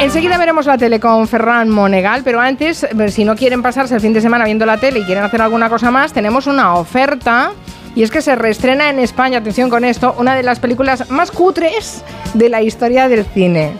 Enseguida 0.00 0.36
veremos 0.36 0.66
la 0.66 0.76
tele 0.76 1.00
con 1.00 1.26
Ferran 1.26 1.70
Monegal, 1.70 2.22
pero 2.22 2.38
antes, 2.38 2.84
eh, 2.84 3.10
si 3.10 3.24
no 3.24 3.34
quieren 3.34 3.62
pasarse 3.62 3.94
el 3.94 4.00
fin 4.00 4.12
de 4.12 4.20
semana 4.20 4.44
viendo 4.44 4.66
la 4.66 4.78
tele 4.78 5.00
y 5.00 5.04
quieren 5.04 5.24
hacer 5.24 5.40
alguna 5.40 5.70
cosa 5.70 5.90
más, 5.90 6.12
tenemos 6.12 6.46
una 6.46 6.74
oferta. 6.74 7.52
Y 7.94 8.02
es 8.02 8.10
que 8.10 8.20
se 8.20 8.36
reestrena 8.36 8.90
en 8.90 8.98
España, 8.98 9.38
atención 9.38 9.70
con 9.70 9.84
esto, 9.84 10.14
una 10.18 10.34
de 10.34 10.42
las 10.42 10.60
películas 10.60 11.10
más 11.10 11.30
cutres 11.30 12.02
de 12.34 12.50
la 12.50 12.60
historia 12.60 13.08
del 13.08 13.24
cine. 13.24 13.72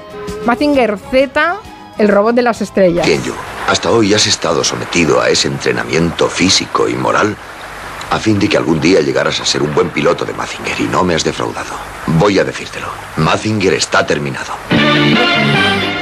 Mazinger 0.46 0.98
Z, 1.10 1.56
el 1.98 2.08
robot 2.08 2.34
de 2.34 2.42
las 2.42 2.62
estrellas. 2.62 3.06
yo? 3.06 3.34
hasta 3.68 3.90
hoy 3.90 4.14
has 4.14 4.26
estado 4.26 4.64
sometido 4.64 5.20
a 5.20 5.28
ese 5.28 5.48
entrenamiento 5.48 6.28
físico 6.28 6.88
y 6.88 6.94
moral 6.94 7.36
a 8.10 8.18
fin 8.18 8.38
de 8.38 8.48
que 8.48 8.56
algún 8.56 8.80
día 8.80 9.00
llegaras 9.00 9.40
a 9.40 9.44
ser 9.44 9.62
un 9.62 9.74
buen 9.74 9.90
piloto 9.90 10.24
de 10.24 10.32
Mazinger 10.32 10.80
y 10.80 10.84
no 10.84 11.02
me 11.02 11.14
has 11.14 11.24
defraudado. 11.24 11.74
Voy 12.06 12.38
a 12.38 12.44
decírtelo. 12.44 12.86
Mazinger 13.16 13.74
está 13.74 14.06
terminado. 14.06 14.54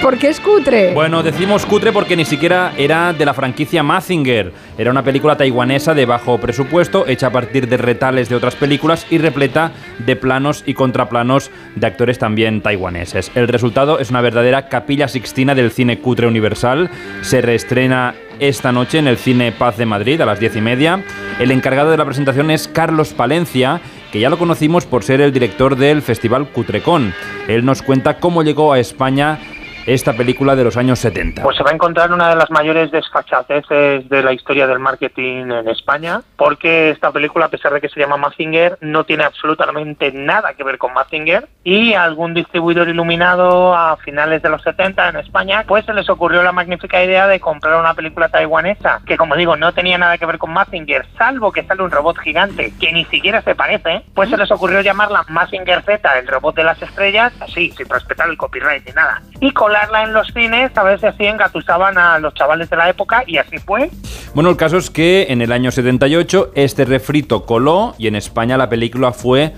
¿Por 0.05 0.19
qué 0.19 0.29
es 0.29 0.39
cutre? 0.39 0.93
Bueno, 0.93 1.23
decimos 1.23 1.65
cutre 1.65 1.91
porque 1.91 2.15
ni 2.15 2.27
siquiera 2.27 2.75
era 2.77 3.15
de 3.15 3.25
la 3.25 3.33
franquicia 3.33 3.83
Mazinger. 3.83 4.53
Era 4.77 4.91
una 4.91 5.03
película 5.03 5.39
taiwanesa 5.39 5.95
de 5.95 6.05
bajo 6.05 6.37
presupuesto, 6.37 7.07
hecha 7.07 7.29
a 7.29 7.33
partir 7.33 7.69
de 7.69 7.79
retales 7.79 8.29
de 8.29 8.35
otras 8.37 8.55
películas 8.55 9.07
y 9.09 9.17
repleta 9.17 9.73
de 10.05 10.15
planos 10.15 10.63
y 10.67 10.75
contraplanos 10.75 11.51
de 11.75 11.87
actores 11.87 12.19
también 12.19 12.61
taiwaneses. 12.61 13.31
El 13.35 13.49
resultado 13.49 13.99
es 13.99 14.11
una 14.11 14.21
verdadera 14.21 14.69
capilla 14.69 15.09
sixtina 15.09 15.55
del 15.55 15.71
cine 15.71 15.99
cutre 15.99 16.27
universal. 16.27 16.91
Se 17.23 17.41
reestrena 17.41 18.15
esta 18.41 18.73
noche 18.73 18.99
en 18.99 19.09
el 19.09 19.17
Cine 19.17 19.53
Paz 19.53 19.79
de 19.79 19.87
Madrid 19.87 20.21
a 20.21 20.27
las 20.27 20.39
diez 20.39 20.55
y 20.55 20.61
media. 20.61 21.03
El 21.39 21.51
encargado 21.51 21.91
de 21.91 21.97
la 21.97 22.05
presentación 22.05 22.51
es 22.51 22.69
Carlos 22.69 23.15
Palencia, 23.15 23.81
que 24.13 24.21
ya 24.21 24.29
lo 24.29 24.39
conocimos 24.39 24.85
por 24.85 25.03
ser 25.03 25.23
el 25.23 25.33
director 25.33 25.77
del 25.77 26.03
Festival 26.03 26.47
Cutrecon. 26.49 27.15
Él 27.49 27.65
nos 27.65 27.81
cuenta 27.81 28.19
cómo 28.19 28.43
llegó 28.43 28.73
a 28.73 28.79
España 28.79 29.39
esta 29.87 30.15
película 30.15 30.57
de 30.57 30.65
los 30.65 30.77
años 30.77 30.99
70? 30.99 31.43
Pues 31.43 31.57
se 31.57 31.63
va 31.63 31.71
a 31.71 31.75
encontrar 31.75 32.13
una 32.13 32.31
de 32.31 32.37
las 32.37 32.51
mayores 32.51 32.91
desfachateces 32.91 34.09
de 34.09 34.23
la 34.23 34.33
historia 34.33 34.67
del 34.67 34.79
marketing 34.79 35.51
en 35.51 35.69
España, 35.69 36.23
porque 36.37 36.91
esta 36.91 37.13
película, 37.13 37.47
a 37.47 37.49
pesar 37.49 37.73
de 37.73 37.81
que 37.81 37.89
se 37.89 38.01
llama 38.01 38.17
Mazinger, 38.17 38.79
no 38.81 39.05
tiene 39.05 39.25
absolutamente 39.25 40.11
nada 40.13 40.55
que 40.55 40.65
ver 40.65 40.79
con 40.79 40.95
Mazinger 40.95 41.49
y 41.63 41.95
algún 41.95 42.35
distribuidor 42.35 42.89
iluminado 42.89 43.75
a 43.75 43.97
finales 43.99 44.43
de 44.43 44.49
los 44.49 44.63
70 44.63 45.09
en 45.11 45.17
España, 45.17 45.65
pues 45.67 45.85
se 45.85 45.93
les 45.93 46.09
ocurrió 46.09 46.43
la 46.43 46.53
magnífica 46.53 47.03
idea 47.03 47.27
de 47.27 47.41
comprar 47.41 47.79
una 47.79 47.95
película 47.95 48.29
taiwanesa 48.29 49.03
que, 49.07 49.17
como 49.17 49.37
digo, 49.37 49.57
no 49.57 49.73
tenía 49.75 49.99
nada 49.99 50.19
que 50.19 50.27
ver 50.27 50.39
con 50.39 50.53
Mazinger, 50.53 51.07
salvo 51.19 51.53
que 51.53 51.65
sale 51.65 51.83
un 51.83 51.91
robot 51.91 52.19
gigante 52.19 52.73
que 52.81 52.93
ni 52.93 53.05
siquiera 53.07 53.43
se 53.43 53.55
parece, 53.55 54.03
pues 54.15 54.31
se 54.31 54.37
les 54.37 54.51
ocurrió 54.51 54.81
llamarla 54.81 55.25
Mazinger 55.29 55.83
Z, 55.83 56.19
el 56.19 56.27
robot 56.27 56.57
de 56.57 56.65
las 56.65 56.81
estrellas, 56.81 57.33
así, 57.41 57.71
sin 57.73 57.89
respetar 57.89 58.29
el 58.29 58.37
copyright 58.37 58.87
ni 58.87 58.93
nada. 58.93 59.21
Y 59.41 59.51
con 59.53 59.74
en 60.05 60.13
los 60.13 60.29
cines, 60.29 60.77
a 60.77 60.83
ver 60.83 61.01
si 61.01 61.07
así 61.07 61.25
engatusaban 61.25 61.99
a 61.99 62.19
los 62.19 62.35
chavales 62.35 62.71
de 62.71 62.77
la 62.77 62.89
época 62.89 63.25
y 63.27 63.39
así 63.39 63.59
fue. 63.59 63.91
Bueno, 64.35 64.51
el 64.51 64.57
caso 64.57 64.77
es 64.77 64.91
que 64.91 65.27
en 65.29 65.43
el 65.43 65.53
año 65.53 65.71
78 65.71 66.53
este 66.55 66.85
refrito 66.85 67.45
coló 67.45 67.95
y 67.99 68.07
en 68.07 68.17
España 68.17 68.57
la 68.57 68.69
película 68.69 69.13
fue 69.13 69.53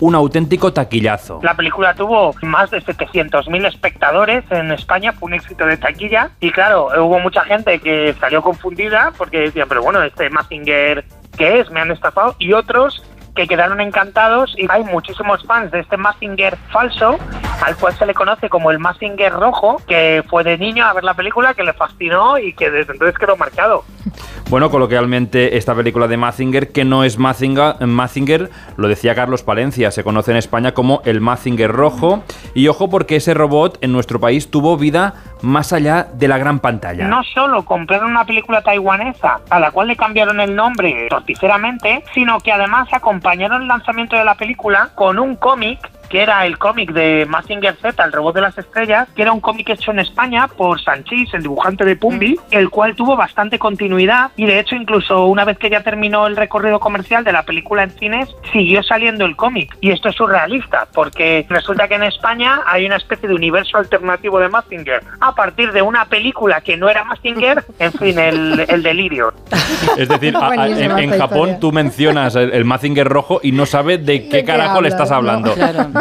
un 0.00 0.14
auténtico 0.14 0.72
taquillazo. 0.72 1.40
La 1.42 1.54
película 1.54 1.94
tuvo 1.94 2.34
más 2.42 2.70
de 2.70 2.82
700.000 2.82 3.66
espectadores 3.66 4.44
en 4.50 4.72
España, 4.72 5.12
fue 5.12 5.28
un 5.28 5.34
éxito 5.34 5.66
de 5.66 5.76
taquilla 5.76 6.30
y 6.40 6.50
claro, 6.50 6.88
hubo 7.04 7.18
mucha 7.20 7.42
gente 7.42 7.78
que 7.80 8.14
salió 8.18 8.42
confundida 8.42 9.12
porque 9.16 9.40
decían, 9.40 9.68
pero 9.68 9.82
bueno, 9.82 10.02
este 10.02 10.30
Mazinger, 10.30 11.04
¿qué 11.36 11.60
es? 11.60 11.70
Me 11.70 11.80
han 11.80 11.90
estafado 11.90 12.34
y 12.38 12.52
otros 12.54 13.02
que 13.34 13.46
quedaron 13.46 13.80
encantados 13.80 14.54
y 14.56 14.66
hay 14.68 14.84
muchísimos 14.84 15.44
fans 15.44 15.70
de 15.70 15.80
este 15.80 15.96
Mazinger 15.96 16.56
falso, 16.70 17.18
al 17.64 17.76
cual 17.76 17.94
se 17.94 18.06
le 18.06 18.14
conoce 18.14 18.48
como 18.48 18.70
el 18.70 18.78
Mazinger 18.78 19.32
rojo, 19.32 19.80
que 19.86 20.22
fue 20.28 20.44
de 20.44 20.58
niño 20.58 20.84
a 20.84 20.92
ver 20.92 21.04
la 21.04 21.14
película, 21.14 21.54
que 21.54 21.62
le 21.62 21.72
fascinó 21.72 22.38
y 22.38 22.52
que 22.52 22.70
desde 22.70 22.92
entonces 22.92 23.18
quedó 23.18 23.36
marcado. 23.36 23.84
Bueno, 24.50 24.68
coloquialmente 24.68 25.56
esta 25.56 25.76
película 25.76 26.08
de 26.08 26.16
Mazinger, 26.16 26.72
que 26.72 26.84
no 26.84 27.04
es 27.04 27.18
Mazinger, 27.18 27.86
Mazinger, 27.86 28.50
lo 28.76 28.88
decía 28.88 29.14
Carlos 29.14 29.44
Palencia, 29.44 29.92
se 29.92 30.02
conoce 30.02 30.32
en 30.32 30.38
España 30.38 30.74
como 30.74 31.02
el 31.04 31.20
Mazinger 31.20 31.70
rojo. 31.70 32.24
Y 32.52 32.66
ojo 32.66 32.90
porque 32.90 33.14
ese 33.14 33.32
robot 33.32 33.78
en 33.80 33.92
nuestro 33.92 34.18
país 34.18 34.50
tuvo 34.50 34.76
vida 34.76 35.14
más 35.42 35.72
allá 35.72 36.08
de 36.12 36.28
la 36.28 36.38
gran 36.38 36.58
pantalla. 36.58 37.06
No 37.06 37.22
solo 37.24 37.64
compraron 37.64 38.10
una 38.10 38.24
película 38.24 38.62
taiwanesa 38.62 39.40
a 39.48 39.60
la 39.60 39.70
cual 39.70 39.88
le 39.88 39.96
cambiaron 39.96 40.40
el 40.40 40.54
nombre 40.54 41.06
torticeramente, 41.08 42.04
sino 42.14 42.40
que 42.40 42.52
además 42.52 42.88
acompañaron 42.92 43.62
el 43.62 43.68
lanzamiento 43.68 44.16
de 44.16 44.24
la 44.24 44.34
película 44.34 44.90
con 44.94 45.18
un 45.18 45.36
cómic 45.36 45.78
que 46.10 46.22
era 46.22 46.44
el 46.44 46.58
cómic 46.58 46.92
de 46.92 47.24
Mazinger 47.26 47.76
Z, 47.76 48.04
El 48.04 48.12
robot 48.12 48.34
de 48.34 48.40
las 48.42 48.58
estrellas, 48.58 49.08
que 49.14 49.22
era 49.22 49.32
un 49.32 49.40
cómic 49.40 49.70
hecho 49.70 49.92
en 49.92 50.00
España 50.00 50.48
por 50.48 50.82
Sanchis, 50.82 51.32
el 51.32 51.42
dibujante 51.42 51.84
de 51.84 51.96
Pumbi, 51.96 52.38
el 52.50 52.68
cual 52.68 52.96
tuvo 52.96 53.16
bastante 53.16 53.58
continuidad 53.58 54.32
y 54.36 54.44
de 54.44 54.58
hecho 54.58 54.74
incluso 54.74 55.26
una 55.26 55.44
vez 55.44 55.56
que 55.56 55.70
ya 55.70 55.82
terminó 55.82 56.26
el 56.26 56.36
recorrido 56.36 56.80
comercial 56.80 57.22
de 57.24 57.32
la 57.32 57.44
película 57.44 57.84
en 57.84 57.90
cines, 57.90 58.28
siguió 58.52 58.82
saliendo 58.82 59.24
el 59.24 59.36
cómic. 59.36 59.76
Y 59.80 59.92
esto 59.92 60.08
es 60.08 60.16
surrealista, 60.16 60.88
porque 60.92 61.46
resulta 61.48 61.86
que 61.86 61.94
en 61.94 62.02
España 62.02 62.62
hay 62.66 62.86
una 62.86 62.96
especie 62.96 63.28
de 63.28 63.34
universo 63.34 63.78
alternativo 63.78 64.40
de 64.40 64.48
Mazinger, 64.48 65.02
a 65.20 65.34
partir 65.34 65.72
de 65.72 65.82
una 65.82 66.06
película 66.06 66.60
que 66.60 66.76
no 66.76 66.88
era 66.88 67.04
Mazinger, 67.04 67.64
en 67.78 67.92
fin, 67.92 68.18
el, 68.18 68.82
delirio. 68.82 69.32
Es 69.96 70.08
decir, 70.08 70.34
en, 70.34 71.10
Japón 71.10 71.58
tú 71.60 71.70
mencionas 71.70 72.34
el, 72.34 72.64
Mazinger 72.64 73.06
rojo 73.06 73.40
y 73.42 73.52
no 73.52 73.66
sabes 73.66 74.04
de 74.04 74.28
qué 74.28 74.44
carajo 74.44 74.80
le 74.80 74.88
estás 74.88 75.12
hablando. 75.12 75.54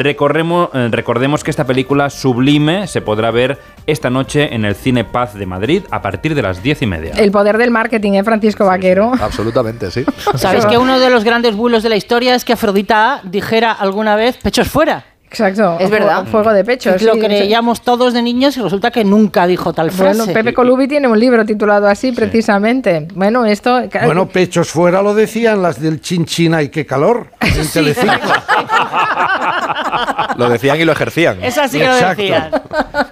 Recorremos, 0.03 0.69
eh, 0.73 0.87
recordemos 0.91 1.43
que 1.43 1.51
esta 1.51 1.65
película 1.65 2.09
sublime 2.09 2.87
se 2.87 3.01
podrá 3.01 3.31
ver 3.31 3.59
esta 3.85 4.09
noche 4.09 4.53
en 4.53 4.65
el 4.65 4.75
Cine 4.75 5.03
Paz 5.03 5.33
de 5.33 5.45
Madrid 5.45 5.83
a 5.91 6.01
partir 6.01 6.35
de 6.35 6.41
las 6.41 6.63
diez 6.63 6.81
y 6.81 6.85
media. 6.85 7.13
El 7.17 7.31
poder 7.31 7.57
del 7.57 7.71
marketing, 7.71 8.13
¿eh, 8.13 8.23
Francisco 8.23 8.65
Vaquero? 8.65 9.11
absolutamente, 9.19 9.91
sí. 9.91 10.05
Sabes 10.35 10.65
que 10.65 10.77
uno 10.77 10.99
de 10.99 11.09
los 11.09 11.23
grandes 11.23 11.55
bulos 11.55 11.83
de 11.83 11.89
la 11.89 11.95
historia 11.95 12.35
es 12.35 12.45
que 12.45 12.53
Afrodita 12.53 13.21
dijera 13.23 13.71
alguna 13.71 14.15
vez 14.15 14.37
pechos 14.37 14.69
fuera. 14.69 15.05
Exacto. 15.29 15.77
Es 15.79 15.89
verdad. 15.89 16.25
Fuego 16.25 16.53
de 16.53 16.63
pecho. 16.63 16.95
lo 17.01 17.19
creíamos 17.19 17.81
todos 17.81 18.13
de 18.13 18.21
niños 18.21 18.57
y 18.57 18.61
resulta 18.61 18.91
que 18.91 19.03
nunca 19.03 19.47
dijo 19.47 19.73
tal 19.73 19.91
frase. 19.91 20.17
Bueno, 20.17 20.33
Pepe 20.33 20.53
Colubi 20.53 20.87
tiene 20.87 21.07
un 21.07 21.19
libro 21.19 21.45
titulado 21.45 21.87
así, 21.87 22.11
precisamente. 22.11 23.07
Bueno, 23.13 23.45
esto... 23.45 23.83
Bueno, 24.05 24.27
pechos 24.27 24.69
fuera 24.69 25.01
lo 25.01 25.13
decían 25.13 25.61
las 25.61 25.79
del 25.79 26.01
chinchina 26.01 26.61
y 26.63 26.69
qué 26.69 26.85
calor. 26.85 27.27
lo 30.35 30.49
decían 30.49 30.79
y 30.79 30.85
lo 30.85 30.93
ejercían. 30.93 31.43
Es 31.43 31.57
así 31.57 31.79
que 31.79 31.85
lo 31.85 31.95
decían. 31.95 32.51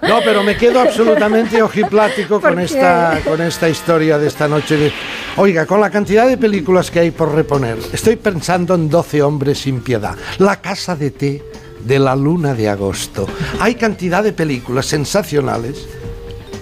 No, 0.02 0.20
pero 0.24 0.42
me 0.42 0.56
quedo 0.56 0.80
absolutamente 0.80 1.62
ojiplático 1.62 2.40
con 2.40 2.58
esta, 2.58 3.20
con 3.24 3.40
esta 3.40 3.68
historia 3.68 4.18
de 4.18 4.26
esta 4.26 4.48
noche. 4.48 4.76
De, 4.76 4.92
oiga, 5.36 5.66
con 5.66 5.80
la 5.80 5.90
cantidad 5.90 6.26
de 6.26 6.36
películas 6.36 6.90
que 6.90 7.00
hay 7.00 7.10
por 7.10 7.34
reponer, 7.34 7.78
estoy 7.92 8.16
pensando 8.16 8.74
en 8.74 8.88
12 8.88 9.22
hombres 9.22 9.58
sin 9.58 9.82
piedad. 9.82 10.16
La 10.38 10.56
casa 10.56 10.96
de 10.96 11.10
té 11.10 11.42
de 11.88 11.98
la 11.98 12.14
luna 12.14 12.54
de 12.54 12.68
agosto. 12.68 13.26
Hay 13.58 13.74
cantidad 13.74 14.22
de 14.22 14.34
películas 14.34 14.86
sensacionales 14.86 15.88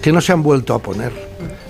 que 0.01 0.13
no 0.13 0.21
se 0.21 0.31
han 0.31 0.41
vuelto 0.41 0.73
a 0.73 0.79
poner. 0.79 1.11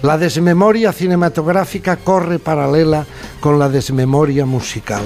La 0.03 0.19
desmemoria 0.19 0.93
cinematográfica 0.93 1.97
corre 1.97 2.37
paralela 2.37 3.05
con 3.39 3.57
la 3.57 3.67
desmemoria 3.67 4.45
musical. 4.45 5.01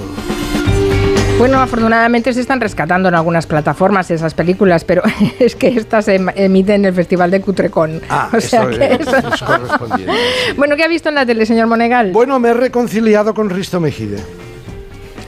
Bueno, 1.38 1.60
afortunadamente 1.60 2.32
se 2.34 2.42
están 2.42 2.60
rescatando 2.60 3.08
en 3.08 3.14
algunas 3.14 3.46
plataformas 3.46 4.10
esas 4.10 4.34
películas, 4.34 4.84
pero 4.84 5.02
es 5.38 5.56
que 5.56 5.68
estas 5.68 6.04
se 6.04 6.16
emiten 6.36 6.82
en 6.82 6.84
el 6.84 6.94
Festival 6.94 7.30
de 7.30 7.40
Cutrecon. 7.40 8.02
Ah, 8.10 8.28
o 8.32 8.40
sea 8.40 8.68
que 8.68 8.98
es, 9.00 9.08
correspondiente. 9.42 10.12
Bueno, 10.58 10.76
¿qué 10.76 10.84
ha 10.84 10.88
visto 10.88 11.08
en 11.08 11.14
la 11.14 11.24
tele, 11.24 11.46
señor 11.46 11.68
Monegal? 11.68 12.12
Bueno, 12.12 12.38
me 12.38 12.50
he 12.50 12.54
reconciliado 12.54 13.32
con 13.32 13.48
Risto 13.48 13.80
Mejide. 13.80 14.18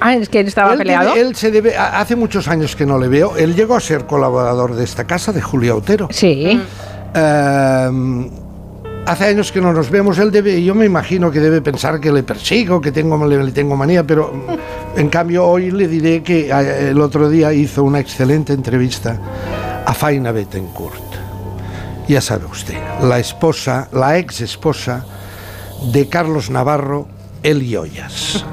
Ah, 0.07 0.17
es 0.17 0.29
que 0.29 0.41
él 0.41 0.49
estaba 0.49 0.77
peleado. 0.77 1.15
él 1.15 1.35
se 1.35 1.51
debe, 1.51 1.79
hace 1.79 2.15
muchos 2.15 2.47
años 2.47 2.77
que 2.77 2.85
no 2.85 2.99
le 2.99 3.09
veo. 3.09 3.39
Él 3.39 3.55
llegó 3.55 3.75
a 3.75 3.81
ser 3.81 4.05
colaborador 4.05 4.75
de 4.75 4.85
esta 4.85 5.05
casa, 5.07 5.33
de 5.33 5.41
Julio 5.41 5.79
Otero. 5.79 6.09
Sí. 6.11 6.61
Em, 7.15 8.29
hace 9.07 9.25
años 9.25 9.51
que 9.51 9.63
no 9.63 9.73
nos 9.73 9.89
vemos. 9.89 10.19
Él 10.19 10.31
debe, 10.31 10.63
yo 10.63 10.75
me 10.75 10.85
imagino 10.85 11.31
que 11.31 11.41
debe 11.41 11.63
pensar 11.63 12.01
que 12.01 12.13
le 12.13 12.23
persigo, 12.23 12.83
que 12.83 12.93
tengo, 12.93 13.27
le, 13.27 13.51
tengo 13.53 13.77
manía, 13.77 14.07
pero 14.07 14.31
en 14.95 15.09
cambio 15.09 15.47
hoy 15.47 15.71
le 15.71 15.89
diré 15.89 16.23
que 16.23 16.51
el 16.51 17.01
otro 17.01 17.31
día 17.31 17.55
hizo 17.55 17.83
una 17.83 17.99
excelente 17.99 18.53
entrevista 18.53 19.19
a 19.87 19.95
Faina 19.95 20.33
Bettencourt. 20.33 21.03
Ya 22.09 22.21
sabe 22.21 22.45
usted, 22.45 22.77
la 23.01 23.19
esposa, 23.21 23.89
la 23.91 24.19
ex 24.19 24.43
esposa 24.43 25.03
de 25.95 26.11
Carlos 26.11 26.51
Navarro, 26.51 27.09
El 27.43 27.75
Ollas. 27.75 28.45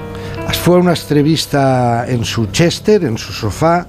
Fue 0.64 0.78
una 0.78 0.92
entrevista 0.92 2.06
en 2.08 2.24
su 2.24 2.46
Chester, 2.52 3.04
en 3.04 3.18
su 3.18 3.34
sofá, 3.34 3.88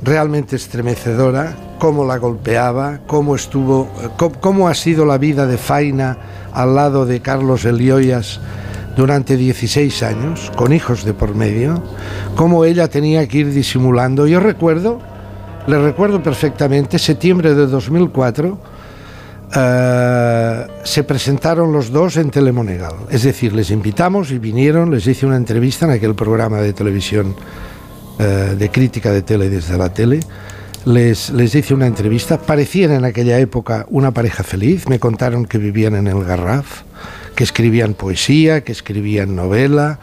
realmente 0.00 0.54
estremecedora, 0.54 1.56
cómo 1.80 2.04
la 2.04 2.18
golpeaba, 2.18 3.00
cómo 3.04 3.34
estuvo, 3.34 3.90
cómo, 4.40 4.68
ha 4.68 4.74
sido 4.74 5.06
la 5.06 5.18
vida 5.18 5.44
de 5.48 5.58
Faina 5.58 6.16
al 6.52 6.76
lado 6.76 7.04
de 7.04 7.18
Carlos 7.18 7.64
Elioyas 7.64 8.38
durante 8.96 9.36
16 9.36 10.04
años, 10.04 10.52
con 10.54 10.72
hijos 10.72 11.04
de 11.04 11.14
por 11.14 11.34
medio, 11.34 11.82
cómo 12.36 12.64
ella 12.64 12.86
tenía 12.86 13.26
que 13.26 13.38
ir 13.38 13.52
disimulando. 13.52 14.28
Yo 14.28 14.38
recuerdo, 14.38 15.00
le 15.66 15.80
recuerdo 15.80 16.22
perfectamente, 16.22 17.00
septiembre 17.00 17.56
de 17.56 17.66
2004, 17.66 18.56
eh, 19.56 20.53
se 20.84 21.02
presentaron 21.02 21.72
los 21.72 21.90
dos 21.90 22.16
en 22.16 22.30
Telemonegal. 22.30 22.94
Es 23.10 23.22
decir, 23.22 23.52
les 23.52 23.70
invitamos 23.70 24.30
y 24.30 24.38
vinieron, 24.38 24.90
les 24.90 25.06
hice 25.06 25.26
una 25.26 25.36
entrevista 25.36 25.86
en 25.86 25.92
aquel 25.92 26.14
programa 26.14 26.60
de 26.60 26.72
televisión 26.72 27.34
eh, 28.18 28.54
de 28.56 28.70
crítica 28.70 29.10
de 29.10 29.22
tele 29.22 29.48
desde 29.50 29.76
la 29.76 29.92
tele. 29.92 30.20
Les, 30.84 31.30
les 31.30 31.54
hice 31.54 31.74
una 31.74 31.86
entrevista. 31.86 32.38
Parecían 32.38 32.92
en 32.92 33.04
aquella 33.04 33.38
época 33.38 33.86
una 33.88 34.10
pareja 34.10 34.42
feliz. 34.42 34.88
Me 34.88 34.98
contaron 34.98 35.46
que 35.46 35.58
vivían 35.58 35.94
en 35.96 36.06
el 36.06 36.22
Garraf, 36.22 36.82
que 37.34 37.44
escribían 37.44 37.94
poesía, 37.94 38.62
que 38.62 38.72
escribían 38.72 39.34
novela. 39.34 39.98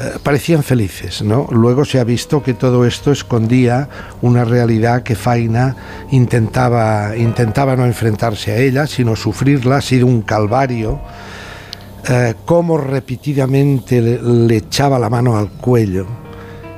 Eh, 0.00 0.18
parecían 0.22 0.62
felices, 0.62 1.20
¿no? 1.20 1.46
Luego 1.50 1.84
se 1.84 2.00
ha 2.00 2.04
visto 2.04 2.42
que 2.42 2.54
todo 2.54 2.86
esto 2.86 3.12
escondía 3.12 3.86
una 4.22 4.46
realidad 4.46 5.02
que 5.02 5.14
Faina 5.14 5.76
intentaba, 6.10 7.14
intentaba 7.16 7.76
no 7.76 7.84
enfrentarse 7.84 8.52
a 8.52 8.56
ella, 8.56 8.86
sino 8.86 9.14
sufrirla, 9.14 9.76
ha 9.76 9.82
sido 9.82 10.06
un 10.06 10.22
calvario. 10.22 11.00
Eh, 12.08 12.34
cómo 12.46 12.78
repetidamente 12.78 14.00
le, 14.00 14.22
le 14.22 14.56
echaba 14.56 14.98
la 14.98 15.10
mano 15.10 15.36
al 15.36 15.50
cuello 15.50 16.06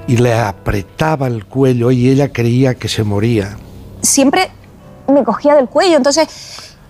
y 0.09 0.17
le 0.17 0.35
apretaba 0.35 1.29
el 1.29 1.45
cuello 1.45 1.93
y 1.93 2.09
ella 2.09 2.33
creía 2.33 2.75
que 2.75 2.89
se 2.89 3.05
moría. 3.05 3.57
siempre 4.01 4.51
me 5.07 5.23
cogía 5.23 5.55
del 5.55 5.69
cuello. 5.69 5.97
Entonces, 5.97 6.27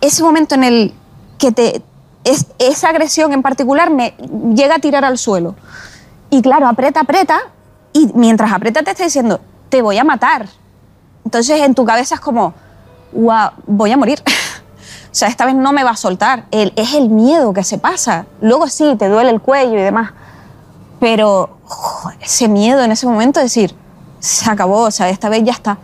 ese 0.00 0.22
momento 0.22 0.54
en 0.54 0.64
el 0.64 0.94
que 1.38 1.52
te. 1.52 1.82
Es, 2.24 2.46
esa 2.58 2.88
agresión 2.88 3.32
en 3.32 3.42
particular 3.42 3.90
me 3.90 4.14
llega 4.54 4.76
a 4.76 4.78
tirar 4.78 5.04
al 5.04 5.18
suelo. 5.18 5.56
Y 6.32 6.40
claro, 6.40 6.66
aprieta, 6.66 7.00
aprieta. 7.00 7.40
Y 7.92 8.10
mientras 8.14 8.50
aprieta, 8.50 8.82
te 8.82 8.90
está 8.92 9.04
diciendo, 9.04 9.38
te 9.68 9.82
voy 9.82 9.98
a 9.98 10.04
matar. 10.04 10.46
Entonces, 11.26 11.60
en 11.60 11.74
tu 11.74 11.84
cabeza 11.84 12.14
es 12.14 12.20
como, 12.22 12.54
wow, 13.12 13.50
voy 13.66 13.92
a 13.92 13.98
morir. 13.98 14.22
o 14.26 15.14
sea, 15.14 15.28
esta 15.28 15.44
vez 15.44 15.54
no 15.54 15.72
me 15.74 15.84
va 15.84 15.90
a 15.90 15.96
soltar. 15.96 16.46
El- 16.50 16.72
es 16.76 16.94
el 16.94 17.10
miedo 17.10 17.52
que 17.52 17.62
se 17.62 17.76
pasa. 17.76 18.24
Luego 18.40 18.66
sí, 18.68 18.96
te 18.98 19.08
duele 19.08 19.28
el 19.30 19.42
cuello 19.42 19.74
y 19.78 19.82
demás. 19.82 20.12
Pero 21.00 21.58
joder, 21.64 22.16
ese 22.22 22.48
miedo 22.48 22.82
en 22.82 22.92
ese 22.92 23.06
momento, 23.06 23.40
es 23.40 23.44
decir, 23.54 23.74
se 24.18 24.50
acabó, 24.50 24.84
o 24.84 24.90
sea, 24.90 25.10
esta 25.10 25.28
vez 25.28 25.44
ya 25.44 25.52
está. 25.52 25.76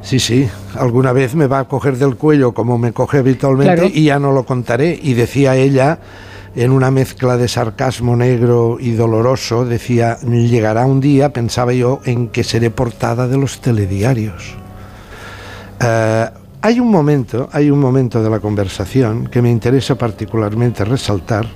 Sí, 0.00 0.18
sí, 0.18 0.48
alguna 0.78 1.12
vez 1.12 1.34
me 1.34 1.46
va 1.46 1.58
a 1.58 1.64
coger 1.64 1.98
del 1.98 2.16
cuello 2.16 2.54
como 2.54 2.78
me 2.78 2.92
coge 2.94 3.18
habitualmente 3.18 3.74
Claro. 3.74 3.90
y 3.92 4.04
ya 4.04 4.18
no 4.18 4.32
lo 4.32 4.46
contaré. 4.46 4.98
Y 5.02 5.12
decía 5.14 5.56
ella, 5.56 5.98
en 6.56 6.72
una 6.72 6.90
mezcla 6.90 7.36
de 7.36 7.48
sarcasmo 7.48 8.16
negro 8.16 8.78
y 8.80 8.92
doloroso, 8.92 9.66
decía, 9.66 10.18
llegará 10.20 10.86
un 10.86 11.00
día, 11.00 11.30
pensaba 11.30 11.74
yo, 11.74 12.00
en 12.06 12.28
que 12.28 12.44
seré 12.44 12.70
portada 12.70 13.28
de 13.28 13.36
los 13.36 13.60
telediarios. 13.60 14.54
Eh, 15.80 16.30
hay 16.62 16.80
un 16.80 16.90
momento, 16.90 17.50
hay 17.52 17.70
un 17.70 17.78
momento 17.78 18.22
de 18.22 18.30
la 18.30 18.40
conversación 18.40 19.26
que 19.26 19.42
me 19.42 19.50
interesa 19.50 19.96
particularmente 19.96 20.82
resaltar 20.86 21.46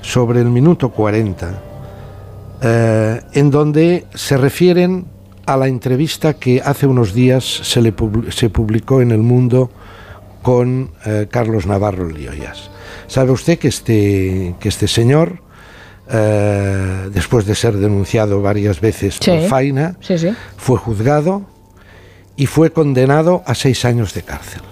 sobre 0.00 0.40
el 0.40 0.48
minuto 0.48 0.90
40, 0.90 1.62
eh, 2.62 3.20
en 3.34 3.48
donde 3.48 4.06
se 4.12 4.36
refieren 4.36 5.06
a 5.46 5.56
la 5.56 5.68
entrevista 5.68 6.34
que 6.34 6.60
hace 6.60 6.88
unos 6.88 7.14
días 7.14 7.44
se, 7.44 7.92
publicó 8.50 9.00
en 9.00 9.12
El 9.12 9.22
Mundo 9.22 9.70
con 10.42 10.90
eh, 11.06 11.28
Carlos 11.30 11.66
Navarro 11.66 12.08
Lioyas. 12.08 12.71
Sabe 13.06 13.30
usted 13.32 13.58
que 13.58 13.68
este, 13.68 14.54
que 14.60 14.68
este 14.68 14.88
señor, 14.88 15.40
eh, 16.10 17.08
después 17.12 17.46
de 17.46 17.54
ser 17.54 17.76
denunciado 17.76 18.42
varias 18.42 18.80
veces 18.80 19.18
por. 19.18 19.48
Faina, 19.48 19.96
Sí, 20.00 20.18
sí. 20.18 20.34
fue 20.56 20.78
juzgado 20.78 21.42
y 22.36 22.46
fue 22.46 22.70
condenado 22.72 23.42
a 23.46 23.54
seis 23.54 23.84
años 23.84 24.14
de 24.14 24.22
cárcel. 24.22 24.62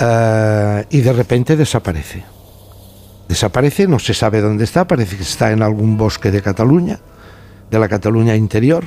Eh, 0.00 0.84
y 0.90 1.00
de 1.00 1.12
repente 1.12 1.56
desaparece. 1.56 2.24
Desaparece, 3.28 3.86
no 3.88 3.98
se 3.98 4.12
sabe 4.14 4.40
dónde 4.40 4.64
está, 4.64 4.86
parece 4.86 5.16
que 5.16 5.22
está 5.22 5.50
en 5.50 5.62
algún 5.62 5.96
bosque 5.96 6.30
de 6.30 6.42
Cataluña, 6.42 7.00
de 7.70 7.78
la 7.78 7.88
Cataluña 7.88 8.36
interior. 8.36 8.84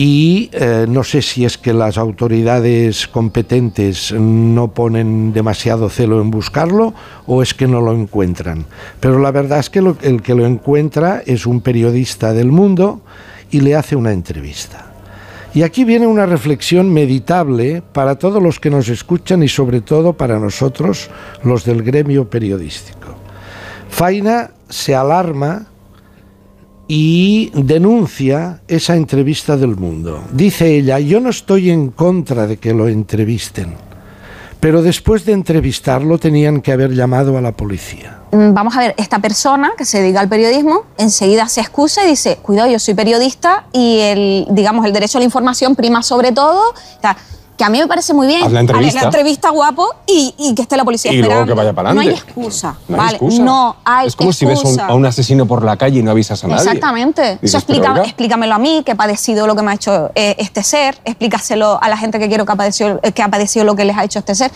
Y 0.00 0.48
eh, 0.52 0.86
no 0.88 1.02
sé 1.02 1.22
si 1.22 1.44
es 1.44 1.58
que 1.58 1.72
las 1.72 1.98
autoridades 1.98 3.08
competentes 3.08 4.12
no 4.12 4.68
ponen 4.70 5.32
demasiado 5.32 5.90
celo 5.90 6.20
en 6.20 6.30
buscarlo 6.30 6.94
o 7.26 7.42
es 7.42 7.52
que 7.52 7.66
no 7.66 7.80
lo 7.80 7.92
encuentran. 7.92 8.64
Pero 9.00 9.18
la 9.18 9.32
verdad 9.32 9.58
es 9.58 9.70
que 9.70 9.80
el 9.80 10.22
que 10.22 10.36
lo 10.36 10.46
encuentra 10.46 11.20
es 11.26 11.46
un 11.46 11.60
periodista 11.60 12.32
del 12.32 12.52
mundo 12.52 13.00
y 13.50 13.58
le 13.58 13.74
hace 13.74 13.96
una 13.96 14.12
entrevista. 14.12 14.92
Y 15.52 15.62
aquí 15.62 15.82
viene 15.82 16.06
una 16.06 16.26
reflexión 16.26 16.92
meditable 16.92 17.82
para 17.82 18.20
todos 18.20 18.40
los 18.40 18.60
que 18.60 18.70
nos 18.70 18.88
escuchan 18.88 19.42
y 19.42 19.48
sobre 19.48 19.80
todo 19.80 20.12
para 20.12 20.38
nosotros, 20.38 21.10
los 21.42 21.64
del 21.64 21.82
gremio 21.82 22.30
periodístico. 22.30 23.16
Faina 23.90 24.52
se 24.68 24.94
alarma 24.94 25.66
y 26.88 27.50
denuncia 27.54 28.60
esa 28.66 28.96
entrevista 28.96 29.56
del 29.58 29.76
mundo. 29.76 30.24
Dice 30.32 30.74
ella, 30.74 30.98
yo 30.98 31.20
no 31.20 31.28
estoy 31.28 31.70
en 31.70 31.90
contra 31.90 32.46
de 32.46 32.56
que 32.56 32.72
lo 32.72 32.88
entrevisten, 32.88 33.74
pero 34.58 34.80
después 34.80 35.26
de 35.26 35.32
entrevistarlo 35.32 36.18
tenían 36.18 36.62
que 36.62 36.72
haber 36.72 36.92
llamado 36.92 37.36
a 37.36 37.42
la 37.42 37.52
policía. 37.52 38.20
Mm, 38.32 38.54
Vamos 38.54 38.74
a 38.74 38.80
ver, 38.80 38.94
esta 38.96 39.18
persona 39.18 39.72
que 39.76 39.84
se 39.84 40.00
dedica 40.00 40.20
al 40.20 40.28
periodismo 40.28 40.84
enseguida 40.96 41.46
se 41.48 41.60
excusa 41.60 42.04
y 42.04 42.08
dice, 42.08 42.36
cuidado, 42.36 42.70
yo 42.70 42.78
soy 42.78 42.94
periodista 42.94 43.66
y 43.72 43.98
el, 44.00 44.46
digamos, 44.50 44.86
el 44.86 44.92
derecho 44.94 45.18
a 45.18 45.20
la 45.20 45.26
información 45.26 45.76
prima 45.76 46.02
sobre 46.02 46.32
todo. 46.32 46.62
Que 47.58 47.64
a 47.64 47.68
mí 47.70 47.78
me 47.80 47.86
parece 47.88 48.14
muy 48.14 48.26
bien. 48.28 48.42
Haz 48.44 48.52
la 48.52 48.60
entrevista. 48.60 48.98
Haz 48.98 49.02
la 49.02 49.08
entrevista 49.08 49.50
guapo 49.50 49.86
y, 50.06 50.32
y 50.38 50.54
que 50.54 50.62
esté 50.62 50.76
la 50.76 50.84
policía 50.84 51.12
Y 51.12 51.20
luego 51.20 51.44
que 51.44 51.52
vaya 51.54 51.72
para 51.74 51.92
No 51.92 52.00
hay 52.00 52.06
adelante. 52.08 52.30
excusa, 52.30 52.78
No 52.88 52.94
hay 52.96 53.00
¿vale? 53.00 53.16
excusa. 53.16 53.42
No 53.42 53.76
hay 53.84 54.06
Es 54.06 54.16
como 54.16 54.32
si 54.32 54.46
ves 54.46 54.58
a 54.58 54.62
un, 54.62 54.66
excusa. 54.68 54.86
a 54.86 54.94
un 54.94 55.04
asesino 55.06 55.44
por 55.46 55.64
la 55.64 55.76
calle 55.76 55.98
y 55.98 56.02
no 56.04 56.12
avisas 56.12 56.42
a 56.44 56.46
nadie. 56.48 56.62
Exactamente. 56.62 57.22
Dices, 57.42 57.54
Eso 57.56 57.58
"Pero 57.66 57.78
explica, 57.78 57.92
oiga". 57.94 58.04
explícamelo 58.04 58.54
a 58.54 58.58
mí, 58.58 58.82
que 58.86 58.92
he 58.92 58.96
padecido 58.96 59.46
lo 59.48 59.56
que 59.56 59.62
me 59.62 59.72
ha 59.72 59.74
hecho 59.74 60.10
eh, 60.14 60.36
este 60.38 60.62
ser, 60.62 60.96
explícaselo 61.04 61.82
a 61.82 61.88
la 61.88 61.96
gente 61.96 62.18
que 62.20 62.28
quiero 62.28 62.46
que 62.46 62.52
ha, 62.52 62.56
padecido, 62.56 63.00
eh, 63.02 63.12
que 63.12 63.22
ha 63.22 63.28
padecido 63.28 63.64
lo 63.64 63.74
que 63.74 63.84
les 63.84 63.96
ha 63.98 64.04
hecho 64.04 64.20
este 64.20 64.34
ser. 64.36 64.52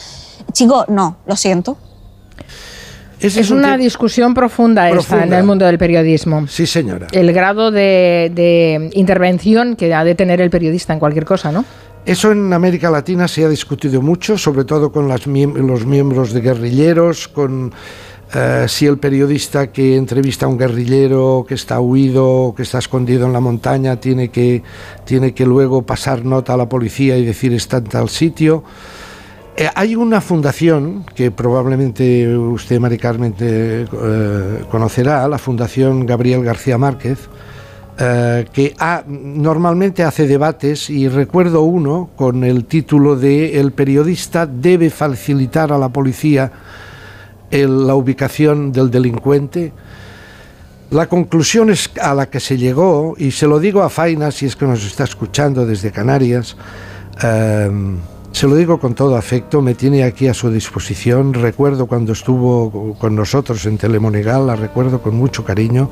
Chicos, 0.52 0.84
no, 0.88 1.16
lo 1.26 1.34
siento. 1.36 1.76
Es 3.20 3.50
un 3.50 3.58
una 3.58 3.76
discusión 3.76 4.34
profunda, 4.34 4.90
esta 4.90 5.22
en 5.22 5.32
el 5.32 5.44
mundo 5.44 5.64
del 5.64 5.78
periodismo. 5.78 6.48
Sí, 6.48 6.66
señora. 6.66 7.06
El 7.12 7.32
grado 7.32 7.70
de, 7.70 8.32
de 8.34 8.90
intervención 8.94 9.76
que 9.76 9.94
ha 9.94 10.02
de 10.02 10.16
tener 10.16 10.40
el 10.40 10.50
periodista 10.50 10.92
en 10.92 10.98
cualquier 10.98 11.24
cosa, 11.24 11.52
¿no? 11.52 11.64
Eso 12.04 12.32
en 12.32 12.52
América 12.52 12.90
Latina 12.90 13.28
se 13.28 13.44
ha 13.44 13.48
discutido 13.48 14.02
mucho, 14.02 14.36
sobre 14.36 14.64
todo 14.64 14.90
con 14.90 15.06
las 15.06 15.26
los 15.26 15.86
miembros 15.86 16.32
de 16.32 16.40
guerrilleros, 16.40 17.28
con 17.28 17.72
eh, 18.34 18.64
si 18.66 18.86
el 18.86 18.98
periodista 18.98 19.70
que 19.70 19.96
entrevista 19.96 20.46
a 20.46 20.48
un 20.48 20.58
guerrillero 20.58 21.44
que 21.46 21.54
está 21.54 21.80
huido, 21.80 22.54
que 22.56 22.62
está 22.62 22.78
escondido 22.78 23.26
en 23.26 23.32
la 23.32 23.40
montaña, 23.40 24.00
tiene 24.00 24.30
que, 24.30 24.62
tiene 25.04 25.32
que 25.32 25.46
luego 25.46 25.82
pasar 25.82 26.24
nota 26.24 26.54
a 26.54 26.56
la 26.56 26.68
policía 26.68 27.16
y 27.18 27.24
decir 27.24 27.52
está 27.52 27.76
en 27.76 27.84
tal 27.84 28.08
sitio. 28.08 28.64
Eh, 29.54 29.68
hay 29.74 29.94
una 29.94 30.20
fundación 30.20 31.04
que 31.14 31.30
probablemente 31.30 32.34
usted, 32.36 32.80
Mari 32.80 32.96
Carmen, 32.96 33.34
eh, 33.38 33.86
conocerá, 34.70 35.28
la 35.28 35.38
Fundación 35.38 36.06
Gabriel 36.06 36.42
García 36.42 36.78
Márquez, 36.78 37.28
eh, 37.98 38.46
que 38.52 38.74
ha- 38.78 39.04
normalmente 39.06 40.02
hace 40.02 40.26
debates 40.26 40.88
y 40.90 41.08
recuerdo 41.08 41.62
uno 41.62 42.10
con 42.16 42.42
el 42.44 42.64
título 42.64 43.16
de 43.16 43.60
El 43.60 43.72
periodista 43.72 44.46
debe 44.46 44.90
facilitar 44.90 45.72
a 45.72 45.78
la 45.78 45.88
policía 45.90 46.50
la 47.50 47.94
ubicación 47.94 48.72
del 48.72 48.90
delincuente. 48.90 49.72
La 50.90 51.06
conclusión 51.06 51.68
es 51.70 51.90
a 52.00 52.14
la 52.14 52.30
que 52.30 52.40
se 52.40 52.56
llegó, 52.56 53.14
y 53.18 53.30
se 53.30 53.46
lo 53.46 53.58
digo 53.58 53.82
a 53.82 53.90
Faina 53.90 54.30
si 54.30 54.46
es 54.46 54.56
que 54.56 54.64
nos 54.66 54.84
está 54.84 55.04
escuchando 55.04 55.66
desde 55.66 55.90
Canarias, 55.90 56.56
eh, 57.22 57.70
se 58.32 58.46
lo 58.46 58.56
digo 58.56 58.80
con 58.80 58.94
todo 58.94 59.16
afecto, 59.16 59.60
me 59.60 59.74
tiene 59.74 60.04
aquí 60.04 60.28
a 60.28 60.32
su 60.34 60.50
disposición. 60.50 61.34
Recuerdo 61.34 61.84
cuando 61.86 62.14
estuvo 62.14 62.94
con 62.98 63.14
nosotros 63.14 63.66
en 63.66 63.76
Telemonegal, 63.76 64.46
la 64.46 64.56
recuerdo 64.56 65.02
con 65.02 65.14
mucho 65.14 65.44
cariño. 65.44 65.90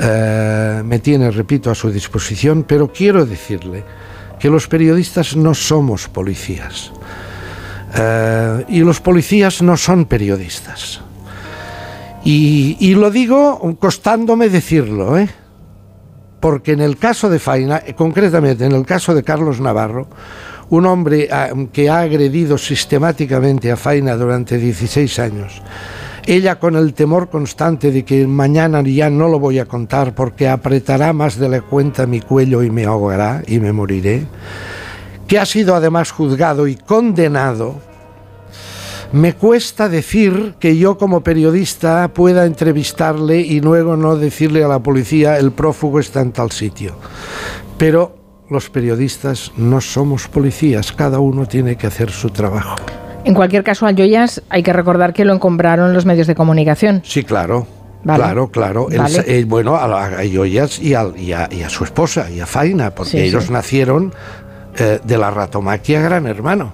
Eh, 0.00 0.82
me 0.84 0.98
tiene, 0.98 1.30
repito, 1.30 1.70
a 1.70 1.74
su 1.74 1.90
disposición, 1.90 2.64
pero 2.64 2.90
quiero 2.92 3.26
decirle 3.26 3.84
que 4.38 4.48
los 4.48 4.66
periodistas 4.66 5.36
no 5.36 5.54
somos 5.54 6.08
policías. 6.08 6.90
Eh, 7.94 8.64
y 8.68 8.80
los 8.80 9.00
policías 9.00 9.60
no 9.62 9.76
son 9.76 10.06
periodistas. 10.06 11.00
Y, 12.24 12.76
y 12.80 12.94
lo 12.94 13.10
digo 13.10 13.76
costándome 13.78 14.48
decirlo, 14.48 15.18
¿eh? 15.18 15.28
porque 16.40 16.72
en 16.72 16.80
el 16.80 16.96
caso 16.96 17.28
de 17.28 17.38
Faina, 17.38 17.82
eh, 17.86 17.94
concretamente 17.94 18.64
en 18.64 18.72
el 18.72 18.84
caso 18.84 19.14
de 19.14 19.22
Carlos 19.22 19.60
Navarro, 19.60 20.08
un 20.70 20.86
hombre 20.86 21.28
ah, 21.30 21.50
que 21.72 21.90
ha 21.90 22.00
agredido 22.00 22.56
sistemáticamente 22.56 23.70
a 23.70 23.76
Faina 23.76 24.16
durante 24.16 24.56
16 24.56 25.18
años, 25.18 25.62
ella 26.30 26.60
con 26.60 26.76
el 26.76 26.94
temor 26.94 27.28
constante 27.28 27.90
de 27.90 28.04
que 28.04 28.24
mañana 28.24 28.82
ya 28.82 29.10
no 29.10 29.28
lo 29.28 29.40
voy 29.40 29.58
a 29.58 29.64
contar 29.64 30.14
porque 30.14 30.48
apretará 30.48 31.12
más 31.12 31.36
de 31.36 31.48
la 31.48 31.60
cuenta 31.60 32.06
mi 32.06 32.20
cuello 32.20 32.62
y 32.62 32.70
me 32.70 32.84
ahogará 32.84 33.42
y 33.48 33.58
me 33.58 33.72
moriré, 33.72 34.26
que 35.26 35.40
ha 35.40 35.44
sido 35.44 35.74
además 35.74 36.12
juzgado 36.12 36.68
y 36.68 36.76
condenado 36.76 37.80
Me 39.12 39.34
cuesta 39.34 39.88
decir 39.88 40.54
que 40.60 40.76
yo 40.76 40.96
como 40.96 41.24
periodista 41.24 42.06
pueda 42.14 42.46
entrevistarle 42.46 43.40
y 43.40 43.60
luego 43.60 43.96
no 43.96 44.14
decirle 44.14 44.62
a 44.62 44.68
la 44.68 44.78
policía 44.78 45.36
el 45.36 45.50
prófugo 45.50 45.98
está 45.98 46.20
en 46.20 46.30
tal 46.30 46.52
sitio. 46.52 46.94
Pero 47.76 48.14
los 48.48 48.70
periodistas 48.70 49.50
no 49.56 49.80
somos 49.80 50.28
policías, 50.28 50.92
cada 50.92 51.18
uno 51.18 51.46
tiene 51.46 51.74
que 51.76 51.88
hacer 51.88 52.12
su 52.12 52.30
trabajo. 52.30 52.76
En 53.24 53.34
cualquier 53.34 53.62
caso, 53.64 53.86
al 53.86 53.96
Joyas 53.96 54.42
hay 54.48 54.62
que 54.62 54.72
recordar 54.72 55.12
que 55.12 55.24
lo 55.24 55.34
encombraron 55.34 55.92
los 55.92 56.06
medios 56.06 56.26
de 56.26 56.34
comunicación. 56.34 57.02
Sí, 57.04 57.22
claro. 57.24 57.66
Vale. 58.02 58.22
Claro, 58.22 58.48
claro. 58.50 58.88
El- 58.90 59.00
eh, 59.26 59.44
bueno, 59.46 59.76
a, 59.76 60.08
Joyas 60.32 60.78
y, 60.80 60.94
a, 60.94 61.10
y 61.16 61.32
a 61.32 61.68
su 61.68 61.84
esposa, 61.84 62.30
y 62.30 62.40
a 62.40 62.46
Faina, 62.46 62.94
porque 62.94 63.10
Sí, 63.10 63.18
ellos 63.18 63.44
sí. 63.44 63.52
nacieron 63.52 64.14
eh, 64.78 65.00
de 65.04 65.18
la 65.18 65.30
ratomaquia 65.30 66.00
Gran 66.00 66.26
Hermano. 66.26 66.72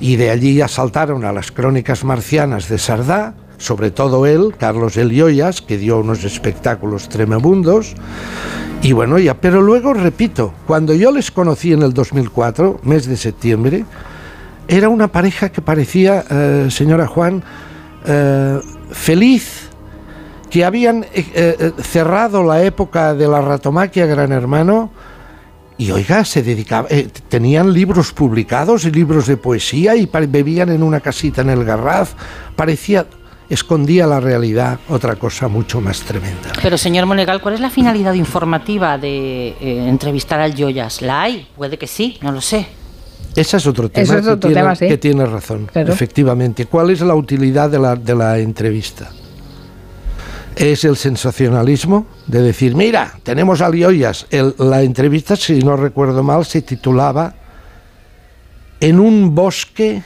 Y 0.00 0.16
de 0.16 0.30
allí 0.30 0.54
ya 0.54 0.68
saltaron 0.68 1.24
a 1.26 1.32
las 1.32 1.52
crónicas 1.52 2.04
marcianas 2.04 2.68
de 2.70 2.78
Sardá, 2.78 3.34
sobre 3.58 3.90
todo 3.90 4.24
él, 4.26 4.54
Carlos 4.58 4.96
El 4.96 5.18
Joyas, 5.18 5.60
que 5.60 5.76
dio 5.76 5.98
unos 5.98 6.24
espectáculos 6.24 7.08
tremebundos. 7.10 7.94
Y 8.82 8.92
bueno, 8.92 9.18
ya, 9.18 9.34
pero 9.34 9.60
luego 9.60 9.92
repito, 9.92 10.54
cuando 10.66 10.94
yo 10.94 11.10
les 11.12 11.30
conocí 11.30 11.72
en 11.74 11.82
el 11.82 11.92
2004, 11.92 12.80
mes 12.82 13.06
de 13.06 13.16
septiembre, 13.16 13.84
era 14.68 14.88
una 14.88 15.08
pareja 15.08 15.50
que 15.50 15.60
parecía, 15.60 16.24
eh, 16.28 16.66
señora 16.70 17.06
Juan, 17.06 17.42
eh, 18.04 18.60
feliz, 18.90 19.70
que 20.50 20.64
habían 20.64 21.04
eh, 21.12 21.72
cerrado 21.82 22.42
la 22.42 22.62
época 22.62 23.14
de 23.14 23.28
la 23.28 23.40
ratomaquia 23.40 24.06
Gran 24.06 24.32
Hermano 24.32 24.90
y 25.76 25.90
oiga, 25.90 26.24
se 26.24 26.42
dedicaba, 26.42 26.88
tenían 27.28 27.72
libros 27.72 28.12
publicados 28.12 28.84
y 28.86 28.90
libros 28.90 29.26
de 29.26 29.36
poesía 29.36 29.94
y 29.96 30.06
bebían 30.06 30.70
en 30.70 30.82
una 30.82 31.00
casita 31.00 31.42
en 31.42 31.50
el 31.50 31.64
Garraf, 31.64 32.14
parecía, 32.54 33.06
escondía 33.50 34.06
la 34.06 34.20
realidad, 34.20 34.78
otra 34.88 35.16
cosa 35.16 35.48
mucho 35.48 35.82
más 35.82 36.00
tremenda. 36.00 36.52
Pero 36.62 36.78
señor 36.78 37.04
Monegal, 37.04 37.42
¿cuál 37.42 37.54
es 37.56 37.60
la 37.60 37.68
finalidad 37.68 38.14
informativa 38.14 38.96
de 38.96 39.54
entrevistar 39.60 40.40
al 40.40 40.54
Joyas? 40.56 41.02
¿La 41.02 41.22
hay? 41.22 41.48
Puede 41.56 41.76
que 41.76 41.86
sí, 41.86 42.18
no 42.22 42.32
lo 42.32 42.40
sé. 42.40 42.66
Ese 43.36 43.56
es 43.58 43.66
otro 43.66 43.88
tema, 43.90 44.02
es 44.18 44.26
que, 44.26 44.36
tiene, 44.38 44.76
sí. 44.76 44.88
que 44.88 44.98
tiene 44.98 45.26
razón, 45.26 45.68
Claro. 45.72 45.92
efectivamente. 45.92 46.66
¿Cuál 46.66 46.90
es 46.90 47.00
la 47.02 47.14
utilidad 47.14 47.68
de 47.70 47.78
la, 47.78 47.94
de 47.94 48.14
la 48.14 48.38
entrevista? 48.38 49.10
Es 50.56 50.84
el 50.84 50.96
sensacionalismo 50.96 52.06
de 52.26 52.40
decir, 52.40 52.74
mira, 52.74 53.12
tenemos 53.22 53.60
a 53.60 53.68
Lioyas. 53.68 54.26
El- 54.30 54.54
la 54.58 54.80
entrevista, 54.82 55.36
si 55.36 55.58
no 55.60 55.76
recuerdo 55.76 56.22
mal, 56.22 56.44
se 56.46 56.62
titulaba 56.62 57.34
En 58.80 58.98
un 59.00 59.34
bosque 59.34 60.02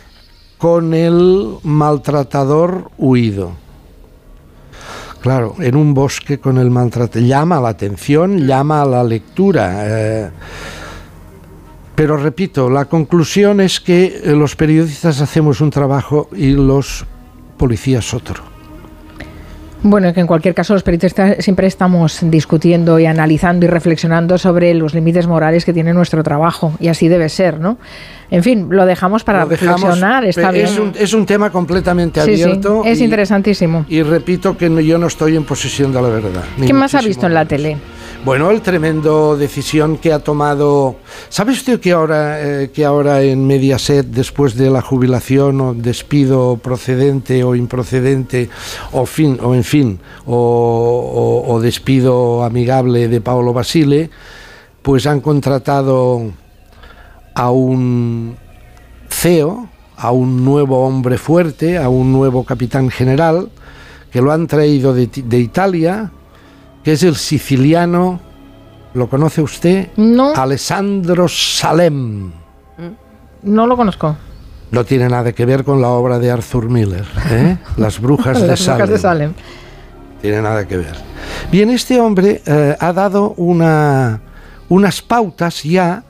con 0.58 0.92
el 0.94 1.56
maltratador 1.62 2.90
huido. 2.98 3.52
Claro, 5.20 5.54
en 5.58 5.76
un 5.76 5.92
bosque 5.94 6.38
con 6.38 6.58
el 6.58 6.70
maltratador. 6.70 7.26
Llama 7.28 7.60
la 7.60 7.68
atención, 7.70 8.46
llama 8.46 8.82
a 8.82 8.86
la 8.86 9.04
lectura. 9.04 9.72
eh, 9.86 10.30
pero 12.00 12.16
repito, 12.16 12.70
la 12.70 12.86
conclusión 12.86 13.60
es 13.60 13.78
que 13.78 14.22
eh, 14.24 14.30
los 14.32 14.56
periodistas 14.56 15.20
hacemos 15.20 15.60
un 15.60 15.68
trabajo 15.68 16.30
y 16.34 16.52
los 16.52 17.04
policías 17.58 18.14
otro. 18.14 18.42
Bueno, 19.82 20.10
que 20.14 20.20
en 20.20 20.26
cualquier 20.26 20.54
caso 20.54 20.72
los 20.72 20.82
periodistas 20.82 21.36
siempre 21.44 21.66
estamos 21.66 22.20
discutiendo 22.22 22.98
y 22.98 23.04
analizando 23.04 23.66
y 23.66 23.68
reflexionando 23.68 24.38
sobre 24.38 24.72
los 24.72 24.94
límites 24.94 25.26
morales 25.26 25.66
que 25.66 25.74
tiene 25.74 25.92
nuestro 25.92 26.22
trabajo 26.22 26.72
y 26.80 26.88
así 26.88 27.06
debe 27.08 27.28
ser, 27.28 27.60
¿no? 27.60 27.76
En 28.30 28.42
fin, 28.42 28.68
lo 28.70 28.86
dejamos 28.86 29.22
para 29.22 29.40
Lo 29.42 29.48
dejamos, 29.50 29.80
reflexionar, 29.82 30.24
está 30.24 30.48
pe- 30.52 30.54
bien. 30.54 30.66
es, 30.68 30.78
un, 30.78 30.92
es 30.98 31.12
un 31.12 31.26
tema 31.26 31.50
completamente 31.50 32.22
Sí, 32.24 32.34
sí, 32.38 32.42
abierto. 32.44 32.82
es 32.86 32.98
y- 33.00 33.04
interesantísimo. 33.04 33.84
Y 33.90 34.00
repito 34.02 34.56
que 34.56 34.70
no- 34.70 34.80
yo 34.80 34.96
no 34.96 35.06
estoy 35.06 35.36
en 35.36 35.44
posesión 35.44 35.92
de 35.92 36.00
la 36.00 36.08
verdad. 36.08 36.44
¿Qué 36.66 36.72
más 36.72 36.94
ha 36.94 37.02
visto 37.02 37.26
en 37.26 37.34
la 37.34 37.44
tele? 37.44 37.76
Bueno, 38.22 38.50
el 38.50 38.60
tremendo 38.60 39.34
decisión 39.34 39.96
que 39.96 40.12
ha 40.12 40.18
tomado. 40.18 40.96
¿Sabe 41.30 41.52
usted 41.52 41.80
que 41.80 41.92
ahora, 41.92 42.62
eh, 42.62 42.70
que 42.70 42.84
ahora 42.84 43.22
en 43.22 43.46
Mediaset, 43.46 44.04
después 44.04 44.56
de 44.56 44.68
la 44.68 44.82
jubilación 44.82 45.58
o 45.62 45.72
despido 45.72 46.58
procedente 46.58 47.42
o 47.44 47.54
improcedente, 47.54 48.50
o, 48.92 49.06
fin, 49.06 49.38
o 49.42 49.54
en 49.54 49.64
fin, 49.64 50.00
o, 50.26 51.58
despido 51.62 52.44
amigable 52.44 53.08
de 53.08 53.22
Paolo 53.22 53.54
Basile, 53.54 54.10
pues 54.82 55.06
han 55.06 55.22
contratado 55.22 56.30
a 57.34 57.50
un 57.50 58.36
CEO, 59.08 59.66
a 59.96 60.10
un 60.12 60.44
nuevo 60.44 60.86
hombre 60.86 61.16
fuerte, 61.16 61.78
a 61.78 61.88
un 61.88 62.12
nuevo 62.12 62.44
capitán 62.44 62.90
general, 62.90 63.48
que 64.12 64.20
lo 64.20 64.30
han 64.30 64.46
traído 64.46 64.92
de 64.92 65.38
Italia, 65.38 66.12
que 66.90 66.94
es 66.94 67.04
el 67.04 67.14
siciliano, 67.14 68.18
¿lo 68.94 69.08
conoce 69.08 69.40
usted? 69.40 69.90
No. 69.96 70.34
Alessandro 70.34 71.28
Salem. 71.28 72.32
No 73.44 73.66
lo 73.68 73.76
conozco. 73.76 74.16
No 74.72 74.84
tiene 74.84 75.08
nada 75.08 75.30
que 75.30 75.46
ver 75.46 75.62
con 75.62 75.80
la 75.80 75.90
obra 75.90 76.18
de 76.18 76.32
Arthur 76.32 76.68
Miller, 76.68 77.06
¿eh? 77.30 77.58
Las 77.76 78.00
brujas 78.00 78.40
de 78.40 78.48
Las 78.48 78.58
Salem. 78.58 78.78
brujas 78.78 78.90
de 78.90 78.98
Salem. 78.98 79.34
Tiene 80.20 80.42
nada 80.42 80.66
que 80.66 80.78
ver. 80.78 80.96
Bien, 81.52 81.70
este 81.70 82.00
hombre 82.00 82.42
eh, 82.44 82.76
ha 82.80 82.92
dado 82.92 83.34
una, 83.36 84.20
unas 84.68 85.00
pautas 85.00 85.62
ya 85.62 86.02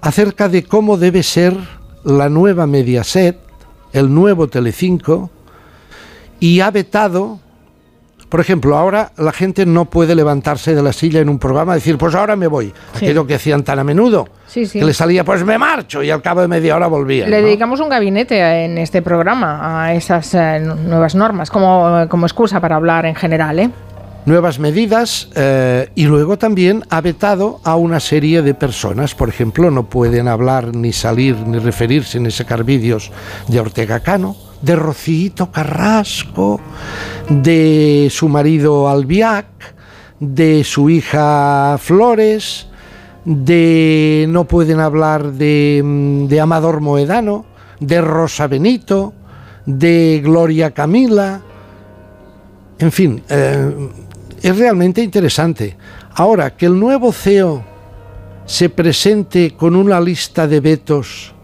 acerca 0.00 0.48
de 0.48 0.64
cómo 0.64 0.96
debe 0.96 1.22
ser 1.22 1.56
la 2.02 2.28
nueva 2.28 2.66
Mediaset, 2.66 3.38
el 3.92 4.12
nuevo 4.12 4.48
Telecinco, 4.48 5.30
y 6.40 6.58
ha 6.62 6.72
vetado, 6.72 7.38
por 8.28 8.40
ejemplo, 8.40 8.76
ahora 8.76 9.12
la 9.16 9.32
gente 9.32 9.64
no 9.64 9.86
puede 9.86 10.14
levantarse 10.14 10.74
de 10.74 10.82
la 10.82 10.92
silla 10.92 11.20
en 11.20 11.28
un 11.28 11.38
programa 11.38 11.72
y 11.72 11.76
decir, 11.76 11.96
pues 11.96 12.14
ahora 12.14 12.36
me 12.36 12.46
voy. 12.46 12.72
Sí. 12.94 13.06
Aquello 13.06 13.26
que 13.26 13.34
hacían 13.34 13.62
tan 13.62 13.78
a 13.78 13.84
menudo, 13.84 14.28
Sí, 14.46 14.66
sí. 14.66 14.78
que 14.78 14.84
le 14.84 14.92
salía, 14.92 15.24
pues 15.24 15.44
me 15.44 15.56
marcho, 15.58 16.02
y 16.02 16.10
al 16.10 16.20
cabo 16.22 16.40
de 16.42 16.48
media 16.48 16.76
hora 16.76 16.86
volvían. 16.86 17.30
Le 17.30 17.40
¿no? 17.40 17.46
dedicamos 17.46 17.80
un 17.80 17.88
gabinete 17.88 18.64
en 18.64 18.78
este 18.78 19.02
programa 19.02 19.84
a 19.84 19.94
esas 19.94 20.34
eh, 20.34 20.60
nuevas 20.60 21.14
normas 21.14 21.50
como, 21.50 22.06
como 22.08 22.26
excusa 22.26 22.60
para 22.60 22.76
hablar 22.76 23.06
en 23.06 23.14
general, 23.14 23.58
¿eh? 23.58 23.70
nuevas 24.26 24.58
medidas 24.58 25.30
eh, 25.36 25.88
y 25.94 26.04
luego 26.04 26.36
también 26.36 26.84
ha 26.90 27.00
vetado 27.00 27.60
a 27.64 27.76
una 27.76 27.98
serie 27.98 28.42
de 28.42 28.52
personas. 28.52 29.14
Por 29.14 29.30
ejemplo, 29.30 29.70
no 29.70 29.84
pueden 29.84 30.28
hablar 30.28 30.76
ni 30.76 30.92
salir 30.92 31.34
ni 31.46 31.58
referirse 31.58 32.20
ni 32.20 32.30
sacar 32.30 32.62
vídeos 32.62 33.10
de 33.46 33.58
Ortega 33.58 34.00
Cano, 34.00 34.36
de 34.62 34.76
Rocito 34.76 35.50
Carrasco, 35.50 36.60
de 37.28 38.08
su 38.10 38.28
marido 38.28 38.88
Albiac, 38.88 39.46
de 40.20 40.64
su 40.64 40.90
hija 40.90 41.76
Flores, 41.78 42.66
de 43.24 44.26
no 44.28 44.44
pueden 44.44 44.80
hablar 44.80 45.32
de, 45.32 45.82
mm, 45.84 46.40
Amador 46.40 46.80
Moedano, 46.80 47.46
de 47.80 48.00
Rosa 48.00 48.46
Benito, 48.46 49.12
de 49.66 50.20
Gloria 50.24 50.72
Camila, 50.72 51.42
en 52.78 52.92
fin, 52.92 53.22
eh, 53.28 53.90
es 54.40 54.56
realmente 54.56 55.02
interesante. 55.02 55.76
Ahora, 56.14 56.56
que 56.56 56.66
el 56.66 56.78
nuevo 56.78 57.12
CEO 57.12 57.64
se 58.46 58.68
presente 58.68 59.54
con 59.56 59.74
una 59.74 60.00
lista 60.00 60.46
de 60.46 60.60
vetos 60.60 61.34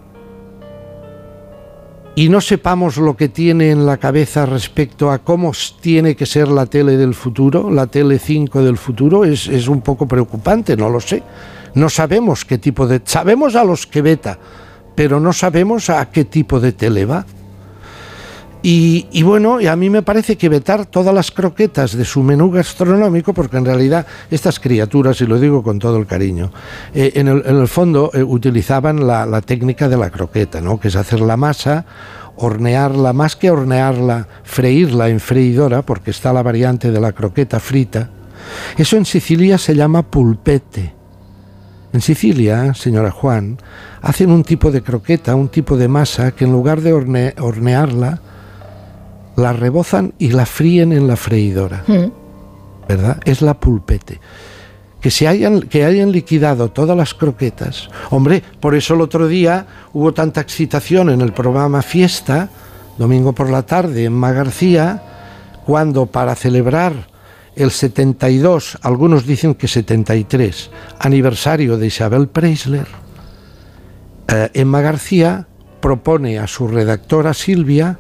y 2.17 2.29
no 2.29 2.41
sepamos 2.41 2.97
lo 2.97 3.17
que 3.17 3.29
tiene 3.29 3.71
en 3.71 3.87
la 3.87 3.97
cabeza 3.97 4.47
respecto 4.47 5.11
a 5.11 5.19
cómo 5.19 5.53
tiene 5.81 6.15
que 6.15 6.27
ser 6.27 6.49
la 6.49 6.67
tele 6.67 6.97
del 6.97 7.15
futuro, 7.15 7.71
la 7.71 7.89
tele 7.89 8.19
5 8.19 8.63
del 8.63 8.79
futuro, 8.79 9.25
es, 9.25 9.49
es 9.49 9.67
un 9.67 9.81
poco 9.81 10.07
preocupante, 10.07 10.77
no 10.77 10.89
lo 10.91 11.01
sé. 11.01 11.23
No 11.75 11.89
sabemos 11.89 12.45
qué 12.45 12.59
tipo 12.59 12.87
de... 12.87 13.01
Sabemos 13.05 13.57
a 13.57 13.65
los 13.65 13.87
que 13.87 14.01
veta, 14.01 14.39
pero 14.95 15.19
no 15.19 15.33
sabemos 15.33 15.91
a 15.91 16.09
qué 16.11 16.25
tipo 16.25 16.61
de 16.61 16.73
tele 16.73 17.05
va. 17.05 17.27
Y, 18.67 19.23
bueno, 19.23 19.59
a 19.71 19.77
mí 19.77 19.91
me 19.91 20.01
parece 20.01 20.39
que 20.39 20.49
vetar 20.49 20.87
todas 20.87 21.15
las 21.15 21.31
croquetas 21.31 21.95
de 21.95 22.07
su 22.07 22.23
menú 22.23 22.51
gastronómico, 22.51 23.35
porque 23.35 23.59
en 23.59 23.67
realidad 23.67 24.07
estas 24.31 24.59
criaturas, 24.59 25.21
y 25.21 25.27
lo 25.27 25.39
digo 25.39 25.63
con 25.63 25.79
todo 25.79 25.99
el 25.99 26.07
cariño, 26.07 26.51
eh, 26.95 27.13
en, 27.17 27.29
el, 27.29 27.69
fondo 27.69 28.11
eh, 28.15 28.23
utilizaban 28.23 29.07
la, 29.07 29.43
técnica 29.43 29.87
de 29.87 29.99
la 29.99 30.09
croqueta, 30.09 30.63
¿no? 30.63 30.81
que 30.81 30.89
es 30.89 30.97
hacer 30.97 31.21
la 31.21 31.37
masa, 31.37 31.85
hornearla, 32.37 33.13
más 33.13 33.37
que 33.37 33.51
hornearla, 33.51 34.29
freírla 34.45 35.11
en 35.11 35.21
freidora, 35.21 35.83
porque 35.83 36.11
está 36.11 36.33
la 36.33 36.43
variante 36.43 36.91
de 36.91 37.01
la 37.03 37.13
croqueta 37.13 37.61
frita. 37.61 38.09
Eso 38.79 38.97
en 38.97 39.05
Sicilia 39.05 39.59
se 39.59 39.75
llama 39.75 40.05
pulpete. 40.11 40.95
En 41.93 42.01
Sicilia, 42.01 42.73
señora 42.73 43.11
Juan, 43.11 43.59
hacen 44.01 44.31
un 44.31 44.43
tipo 44.43 44.71
de 44.71 44.81
croqueta, 44.81 45.35
un 45.35 45.49
tipo 45.49 45.77
de 45.77 45.87
masa, 45.87 46.31
que 46.31 46.47
en 46.47 46.53
lugar 46.53 46.81
de 46.81 46.95
horne- 46.95 47.35
hornearla, 47.39 48.23
la 49.37 49.53
rebozan 49.53 50.15
y 50.19 50.31
la 50.31 50.47
fríen 50.47 50.93
en 50.93 51.07
la 51.07 51.17
freidora, 51.17 51.85
Mm. 51.87 52.11
¿verdad? 52.89 53.21
Es 53.25 53.43
la 53.43 53.55
pulpete. 53.55 54.21
Que 55.01 55.11
se 55.11 55.29
hayan, 55.29 55.63
que 55.63 55.85
hayan 55.85 56.13
liquidado 56.13 56.71
todas 56.71 56.97
las 56.97 57.13
croquetas. 57.13 57.91
Hombre, 58.11 58.43
por 58.61 58.75
eso 58.75 58.95
el 58.95 59.03
otro 59.03 59.29
día 59.29 59.67
hubo 59.93 60.15
tanta 60.15 60.41
excitación 60.41 61.11
en 61.11 61.21
el 61.21 61.33
programa 61.33 61.83
Fiesta 61.83 62.49
domingo 62.99 63.33
por 63.33 63.51
la 63.51 63.63
tarde 63.63 64.05
en 64.05 64.13
Magarcía, 64.13 65.03
cuando 65.67 66.07
para 66.07 66.35
celebrar 66.35 66.93
el 67.57 67.71
72, 67.71 68.79
algunos 68.83 69.27
dicen 69.27 69.55
que 69.55 69.69
73, 69.69 70.71
aniversario 70.99 71.77
de 71.77 71.87
Isabel 71.87 72.29
Preisler, 72.29 72.87
eh, 74.29 74.51
Emma 74.55 74.81
García 74.81 75.47
propone 75.81 76.39
a 76.39 76.47
su 76.47 76.67
redactora 76.67 77.35
Silvia 77.35 77.99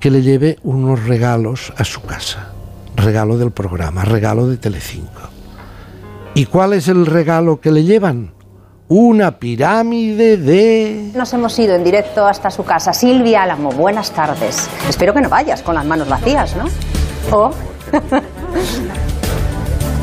que 0.00 0.10
le 0.10 0.22
lleve 0.22 0.58
unos 0.62 1.04
regalos 1.04 1.72
a 1.76 1.84
su 1.84 2.02
casa. 2.02 2.52
Regalo 2.94 3.38
del 3.38 3.50
programa, 3.50 4.04
regalo 4.04 4.46
de 4.46 4.56
Telecinco. 4.56 5.22
¿Y 6.34 6.46
cuál 6.46 6.74
es 6.74 6.88
el 6.88 7.06
regalo 7.06 7.60
que 7.60 7.70
le 7.70 7.84
llevan? 7.84 8.32
Una 8.88 9.38
pirámide 9.38 10.36
de... 10.36 11.10
Nos 11.14 11.32
hemos 11.32 11.58
ido 11.58 11.74
en 11.74 11.82
directo 11.82 12.26
hasta 12.26 12.50
su 12.50 12.64
casa. 12.64 12.92
Silvia 12.92 13.42
Álamo, 13.42 13.72
buenas 13.72 14.12
tardes. 14.12 14.68
Espero 14.88 15.12
que 15.12 15.20
no 15.20 15.28
vayas 15.28 15.62
con 15.62 15.74
las 15.74 15.84
manos 15.84 16.08
vacías, 16.08 16.54
¿no? 16.54 16.66
Oh. 17.32 17.50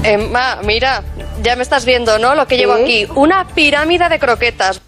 Emma, 0.03 0.57
mira, 0.65 1.01
ya 1.41 1.55
me 1.55 1.63
estás 1.63 1.85
viendo, 1.85 2.19
¿no? 2.19 2.35
Lo 2.35 2.45
que 2.45 2.57
llevo 2.57 2.73
aquí. 2.73 3.07
Una 3.15 3.47
pirámide 3.47 4.09
de 4.09 4.19
croquetas. 4.19 4.81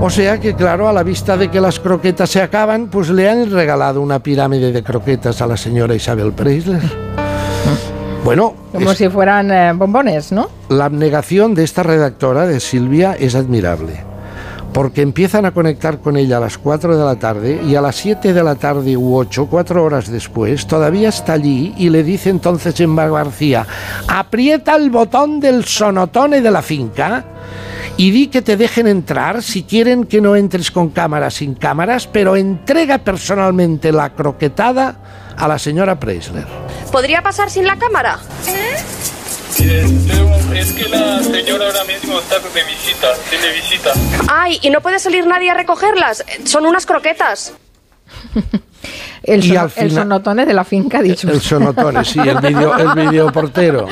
O 0.00 0.10
sea 0.10 0.38
que, 0.38 0.54
claro, 0.54 0.88
a 0.88 0.92
la 0.92 1.02
vista 1.02 1.36
de 1.36 1.50
que 1.50 1.60
las 1.60 1.80
croquetas 1.80 2.30
se 2.30 2.42
acaban, 2.42 2.88
pues 2.88 3.08
le 3.08 3.28
han 3.28 3.50
regalado 3.50 4.00
una 4.02 4.18
pirámide 4.20 4.70
de 4.70 4.82
croquetas 4.82 5.40
a 5.40 5.46
la 5.46 5.56
señora 5.56 5.94
Isabel 5.94 6.32
Preisler. 6.32 6.82
Bueno, 8.24 8.54
Como 8.72 8.90
es- 8.90 8.98
si 8.98 9.08
fueran 9.08 9.52
eh, 9.52 9.72
bombones, 9.72 10.32
¿no? 10.32 10.48
la 10.68 10.86
abnegación 10.86 11.54
de 11.54 11.62
esta 11.62 11.84
redactora, 11.84 12.44
de 12.44 12.58
Silvia, 12.58 13.14
es 13.16 13.36
admirable. 13.36 14.00
Porque 14.72 15.00
empiezan 15.02 15.44
a 15.46 15.52
conectar 15.52 16.00
con 16.00 16.16
ella 16.16 16.38
a 16.38 16.40
las 16.40 16.58
4 16.58 16.98
de 16.98 17.04
la 17.04 17.14
tarde 17.20 17.60
y 17.64 17.76
a 17.76 17.80
las 17.80 17.94
7 17.94 18.32
de 18.32 18.42
la 18.42 18.56
tarde 18.56 18.96
u 18.96 19.14
8, 19.16 19.46
cuatro 19.48 19.84
horas 19.84 20.10
después, 20.10 20.66
todavía 20.66 21.08
está 21.10 21.34
allí 21.34 21.72
y 21.78 21.88
le 21.88 22.02
dice 22.02 22.28
entonces 22.30 22.78
Emma 22.80 23.06
García, 23.06 23.64
aprieta 24.08 24.74
el 24.74 24.90
botón 24.90 25.38
del 25.38 25.64
sonotone 25.64 26.40
de 26.40 26.50
la 26.50 26.62
finca 26.62 27.24
y 27.96 28.10
di 28.10 28.26
que 28.28 28.42
te 28.42 28.56
dejen 28.56 28.86
entrar 28.86 29.42
si 29.42 29.62
quieren 29.62 30.04
que 30.04 30.20
no 30.20 30.36
entres 30.36 30.70
con 30.70 30.90
cámaras 30.90 31.34
sin 31.34 31.54
cámaras, 31.54 32.06
pero 32.06 32.36
entrega 32.36 32.98
personalmente 32.98 33.92
la 33.92 34.10
croquetada 34.14 34.96
a 35.36 35.48
la 35.48 35.58
señora 35.58 35.98
Preisler. 35.98 36.46
¿Podría 36.92 37.22
pasar 37.22 37.50
sin 37.50 37.66
la 37.66 37.76
cámara? 37.76 38.18
Es 40.54 40.72
que 40.72 40.88
la 40.88 41.22
señora 41.22 41.66
ahora 41.66 41.84
mismo 41.84 42.18
está 42.18 42.38
de 42.38 42.64
visita, 42.64 43.08
tiene 43.30 43.52
visita. 43.54 43.92
Ay, 44.28 44.58
¿y 44.62 44.70
no 44.70 44.80
puede 44.80 44.98
salir 44.98 45.26
nadie 45.26 45.50
a 45.50 45.54
recogerlas? 45.54 46.24
Son 46.44 46.66
unas 46.66 46.84
croquetas. 46.84 47.54
El, 49.22 49.56
al 49.56 49.72
el 49.74 49.90
sonotone 49.90 50.46
de 50.46 50.54
la 50.54 50.62
finca, 50.62 50.98
ha 50.98 51.02
dicho. 51.02 51.28
El 51.28 51.40
sonotone, 51.40 52.04
sí, 52.04 52.20
el 52.20 52.38
video, 52.38 52.76
el 52.76 52.94
videoportero. 53.08 53.88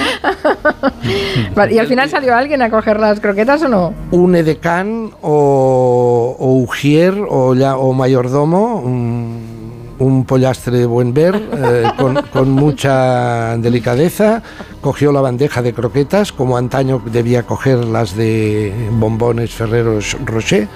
¿Y 1.70 1.78
al 1.78 1.87
final 1.87 2.08
salió 2.08 2.34
alguien 2.34 2.62
a 2.62 2.70
coger 2.70 2.99
las 2.99 3.20
croquetas 3.20 3.62
o 3.62 3.68
no? 3.68 3.94
un 4.11 4.34
edecán 4.34 5.11
o, 5.23 6.37
o 6.38 6.52
ujier 6.62 7.14
o 7.28 7.92
mayordomo, 7.92 8.76
un, 8.76 9.54
un 9.99 10.25
pollastre 10.25 10.78
de 10.78 10.87
buen 10.87 11.14
ver, 11.14 11.34
eh, 11.34 11.84
con, 11.96 12.20
con 12.32 12.50
mucha 12.50 13.56
delicadeza, 13.58 14.42
cogió 14.80 15.12
la 15.12 15.20
bandeja 15.20 15.62
de 15.62 15.73
croquetas, 15.73 16.32
como 16.32 16.56
antaño 16.56 17.02
debía 17.06 17.44
coger 17.44 17.84
las 17.84 18.16
de 18.16 18.73
bombones 18.92 19.50
Ferreros 19.52 20.16
Rocher, 20.25 20.68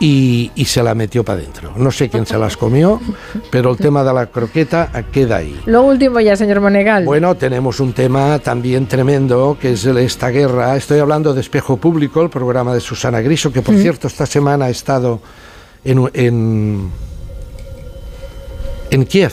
y, 0.00 0.50
y 0.54 0.64
se 0.64 0.82
la 0.82 0.94
metió 0.94 1.24
para 1.24 1.38
adentro. 1.40 1.72
No 1.76 1.90
sé 1.90 2.08
quién 2.08 2.26
se 2.26 2.36
las 2.38 2.56
comió, 2.56 3.00
pero 3.50 3.70
el 3.72 3.76
tema 3.76 4.02
de 4.04 4.12
la 4.12 4.26
croqueta 4.26 4.90
queda 5.12 5.36
ahí. 5.36 5.60
Lo 5.66 5.82
último 5.82 6.20
ya, 6.20 6.36
señor 6.36 6.60
Monegal. 6.60 7.04
Bueno, 7.04 7.34
tenemos 7.36 7.80
un 7.80 7.92
tema 7.92 8.38
también 8.38 8.86
tremendo, 8.86 9.56
que 9.60 9.72
es 9.72 9.84
esta 9.86 10.28
guerra. 10.30 10.76
Estoy 10.76 10.98
hablando 11.00 11.32
de 11.34 11.40
Espejo 11.40 11.76
Público, 11.76 12.22
el 12.22 12.30
programa 12.30 12.74
de 12.74 12.80
Susana 12.80 13.20
Griso, 13.20 13.52
que 13.52 13.62
por 13.62 13.74
Mm. 13.74 13.78
cierto 13.82 14.06
esta 14.08 14.26
semana 14.26 14.66
ha 14.66 14.70
estado 14.70 15.20
en, 15.84 16.10
en, 16.14 16.90
en 18.90 19.04
Kiev. 19.06 19.32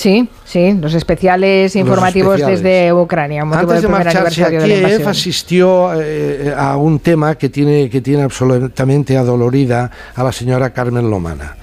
Sí, 0.00 0.26
sí, 0.44 0.72
los 0.80 0.94
especiales 0.94 1.76
informativos 1.76 2.36
especiales. 2.40 2.62
desde 2.62 2.92
Ucrania. 2.92 3.42
Antes 3.42 3.82
de 3.82 3.88
marcharse 3.88 4.44
a 4.44 4.48
Kiev, 4.48 5.06
asistió 5.08 5.90
eh, 6.00 6.54
a 6.56 6.76
un 6.78 7.00
tema 7.00 7.34
que 7.34 7.50
tiene, 7.50 7.90
que 7.90 8.00
tiene 8.00 8.22
absolutamente 8.22 9.16
adolorida 9.18 9.90
a 10.14 10.22
la 10.24 10.32
señora 10.32 10.70
Carmen 10.72 11.10
Lomana. 11.10 11.54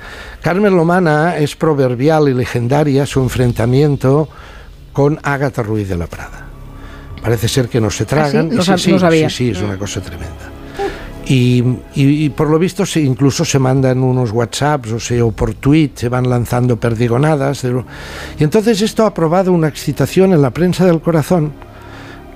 Carmen 0.41 0.76
Lomana 0.76 1.38
es 1.38 1.56
proverbial 1.56 2.30
y 2.30 2.34
legendaria 2.36 3.08
su 3.08 3.21
enfrentamiento 3.21 4.30
con 4.93 5.19
Ágata 5.23 5.63
Ruiz 5.63 5.89
de 5.89 5.97
la 5.97 6.06
Prada. 6.06 6.45
Parece 7.21 7.47
ser 7.47 7.67
que 7.69 7.82
no 7.82 7.89
se 7.89 8.06
tragan. 8.06 8.47
¿Ah, 8.47 8.50
sí? 8.52 8.56
No 8.56 8.62
sab- 8.63 8.78
sí, 8.78 8.91
no 8.91 9.00
sabía. 9.00 9.30
sí, 9.32 9.36
sí, 9.36 9.50
es 9.52 9.62
una 9.63 9.78
cosa 9.78 10.00
tremenda. 10.00 10.52
Y, 11.30 11.62
y- 11.96 12.26
y 12.26 12.30
por 12.30 12.50
lo 12.50 12.58
visto 12.58 12.86
se, 12.86 13.02
incluso 13.02 13.44
se 13.44 13.60
mandan 13.60 14.02
unos 14.02 14.32
WhatsApps 14.32 14.92
o, 14.94 15.00
sea, 15.00 15.26
o 15.26 15.32
por 15.32 15.54
tweet, 15.54 15.92
se 15.96 16.08
van 16.10 16.30
lanzando 16.30 16.78
perdigonadas. 16.80 17.62
de 17.63 17.84
Y 18.40 18.44
entonces 18.44 18.82
esto 18.82 19.06
ha 19.06 19.13
probado 19.13 19.52
una 19.52 19.68
excitación 19.68 20.32
en 20.32 20.42
la 20.42 20.52
prensa 20.52 20.86
del 20.86 21.02
corazón 21.02 21.52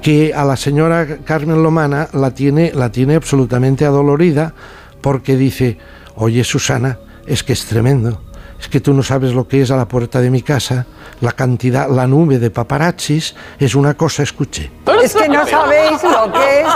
que 0.01 0.33
a 0.33 0.43
la 0.43 0.57
señora 0.57 1.05
Carmen 1.23 1.61
Lomana 1.63 2.09
la 2.13 2.31
tiene, 2.33 2.71
la 2.73 2.91
tiene 2.91 3.15
absolutamente 3.15 3.85
adolorida 3.85 4.53
porque 4.99 5.37
dice, 5.37 5.77
oye 6.15 6.43
Susana, 6.43 6.97
es 7.27 7.43
que 7.43 7.53
es 7.53 7.65
tremendo, 7.65 8.21
es 8.61 8.67
que 8.69 8.79
tú 8.79 8.93
no 8.93 9.01
sabes 9.01 9.33
lo 9.33 9.47
que 9.47 9.63
es 9.63 9.71
a 9.71 9.75
la 9.75 9.87
puerta 9.87 10.21
de 10.21 10.29
mi 10.29 10.43
casa, 10.43 10.85
la 11.19 11.31
cantidad, 11.31 11.89
la 11.89 12.05
nube 12.05 12.37
de 12.37 12.51
paparazzis 12.51 13.35
es 13.59 13.73
una 13.73 13.95
cosa, 13.95 14.21
escuché. 14.21 14.69
Es 15.03 15.15
que 15.15 15.27
no 15.27 15.47
sabéis 15.47 16.03
lo 16.03 16.31
que 16.31 16.61
es 16.61 16.67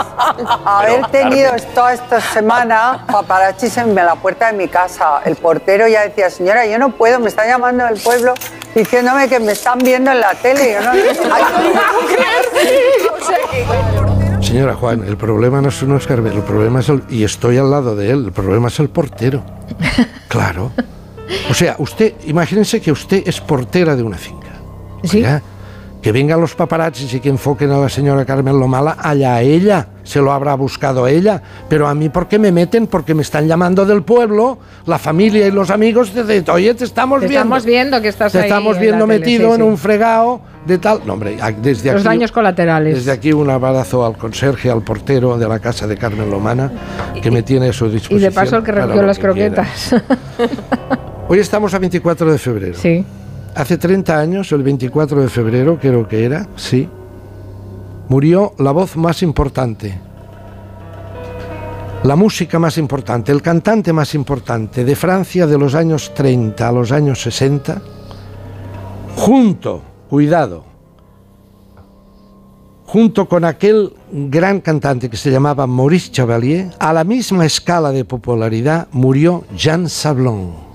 haber 0.64 1.06
tenido 1.12 1.52
toda 1.76 1.94
esta 1.94 2.20
semana 2.20 3.04
paparazzis 3.06 3.76
en 3.76 3.94
la 3.94 4.16
puerta 4.16 4.50
de 4.50 4.58
mi 4.58 4.66
casa. 4.66 5.20
El 5.24 5.36
portero 5.36 5.86
ya 5.86 6.02
decía, 6.02 6.28
señora, 6.28 6.66
yo 6.66 6.76
no 6.76 6.90
puedo, 6.90 7.20
me 7.20 7.28
está 7.28 7.46
llamando 7.46 7.84
del 7.84 8.00
pueblo 8.00 8.34
diciéndome 8.74 9.28
que 9.28 9.38
me 9.38 9.52
están 9.52 9.78
viendo 9.78 10.10
en 10.10 10.20
la 10.20 10.34
tele. 10.34 10.72
Yo 10.72 10.80
no. 10.80 10.90
Señora 14.42 14.74
Juan, 14.74 15.04
el 15.04 15.16
problema 15.16 15.60
no 15.60 15.68
es 15.68 15.82
un 15.82 15.92
Oscar, 15.92 16.18
el 16.18 16.42
problema 16.42 16.80
es 16.80 16.88
el, 16.88 17.04
y 17.08 17.22
estoy 17.22 17.58
al 17.58 17.70
lado 17.70 17.94
de 17.94 18.10
él, 18.10 18.24
el 18.26 18.32
problema 18.32 18.66
es 18.68 18.80
el 18.80 18.88
portero. 18.88 19.44
Claro. 20.28 20.72
O 21.50 21.54
sea, 21.54 21.76
usted, 21.78 22.14
imagínense 22.26 22.80
que 22.80 22.92
usted 22.92 23.22
es 23.26 23.40
portera 23.40 23.96
de 23.96 24.02
una 24.02 24.16
finca. 24.18 24.46
Sí. 25.04 25.24
Que 26.02 26.12
vengan 26.12 26.40
los 26.40 26.54
paparazzis 26.54 27.14
y 27.14 27.20
que 27.20 27.28
enfoquen 27.28 27.70
a 27.72 27.78
la 27.78 27.88
señora 27.88 28.24
Carmen 28.24 28.60
Lomala, 28.60 28.96
allá 29.00 29.40
ella, 29.42 29.88
se 30.04 30.20
lo 30.20 30.30
habrá 30.30 30.54
buscado 30.54 31.08
ella. 31.08 31.42
Pero 31.68 31.88
a 31.88 31.94
mí, 31.96 32.10
¿por 32.10 32.28
qué 32.28 32.38
me 32.38 32.52
meten? 32.52 32.86
Porque 32.86 33.12
me 33.12 33.22
están 33.22 33.48
llamando 33.48 33.84
del 33.84 34.02
pueblo, 34.04 34.58
la 34.86 34.98
familia 34.98 35.48
y 35.48 35.50
los 35.50 35.68
amigos, 35.70 36.14
de, 36.14 36.22
de, 36.22 36.48
oye, 36.52 36.74
te 36.74 36.84
estamos 36.84 37.20
Te 37.20 37.26
viendo. 37.26 37.40
estamos 37.42 37.64
viendo 37.64 38.00
que 38.00 38.08
estás 38.08 38.30
Te 38.30 38.38
ahí 38.38 38.44
estamos 38.44 38.76
en 38.76 38.82
viendo 38.82 39.06
tele, 39.06 39.18
metido 39.18 39.48
sí, 39.48 39.54
en 39.56 39.62
un 39.62 39.76
fregado 39.76 40.40
de 40.64 40.78
tal. 40.78 41.00
No, 41.06 41.14
hombre, 41.14 41.38
desde 41.60 41.90
Los 41.92 42.02
aquí. 42.02 42.08
daños 42.08 42.30
colaterales. 42.30 42.94
Desde 42.94 43.10
aquí 43.10 43.32
un 43.32 43.50
abrazo 43.50 44.06
al 44.06 44.16
conserje, 44.16 44.70
al 44.70 44.82
portero 44.82 45.36
de 45.38 45.48
la 45.48 45.58
casa 45.58 45.88
de 45.88 45.96
Carmen 45.96 46.30
Lomana, 46.30 46.70
que 47.20 47.32
me 47.32 47.42
tiene 47.42 47.70
a 47.70 47.72
su 47.72 47.86
Y 47.86 47.90
disposición. 47.92 48.30
de 48.30 48.34
paso 48.34 48.56
el 48.58 48.62
que 48.62 48.70
recogió 48.72 49.02
las 49.02 49.18
croquetas. 49.18 49.92
Hoy 51.28 51.40
estamos 51.40 51.74
a 51.74 51.80
24 51.80 52.30
de 52.30 52.38
febrero. 52.38 52.78
Sí. 52.78 53.04
Hace 53.56 53.78
30 53.78 54.16
años, 54.16 54.52
el 54.52 54.62
24 54.62 55.22
de 55.22 55.28
febrero, 55.28 55.76
creo 55.80 56.06
que 56.06 56.24
era, 56.24 56.46
sí, 56.54 56.88
murió 58.08 58.52
la 58.58 58.70
voz 58.70 58.96
más 58.96 59.22
importante, 59.22 59.98
la 62.04 62.14
música 62.14 62.60
más 62.60 62.78
importante, 62.78 63.32
el 63.32 63.42
cantante 63.42 63.92
más 63.92 64.14
importante 64.14 64.84
de 64.84 64.94
Francia 64.94 65.48
de 65.48 65.58
los 65.58 65.74
años 65.74 66.14
30 66.14 66.68
a 66.68 66.70
los 66.70 66.92
años 66.92 67.20
60, 67.22 67.82
junto, 69.16 69.82
cuidado, 70.08 70.64
junto 72.84 73.26
con 73.28 73.44
aquel 73.44 73.94
gran 74.12 74.60
cantante 74.60 75.10
que 75.10 75.16
se 75.16 75.32
llamaba 75.32 75.66
Maurice 75.66 76.12
Chevalier, 76.12 76.70
a 76.78 76.92
la 76.92 77.02
misma 77.02 77.46
escala 77.46 77.90
de 77.90 78.04
popularidad 78.04 78.86
murió 78.92 79.44
Jean 79.56 79.88
Sablon. 79.88 80.65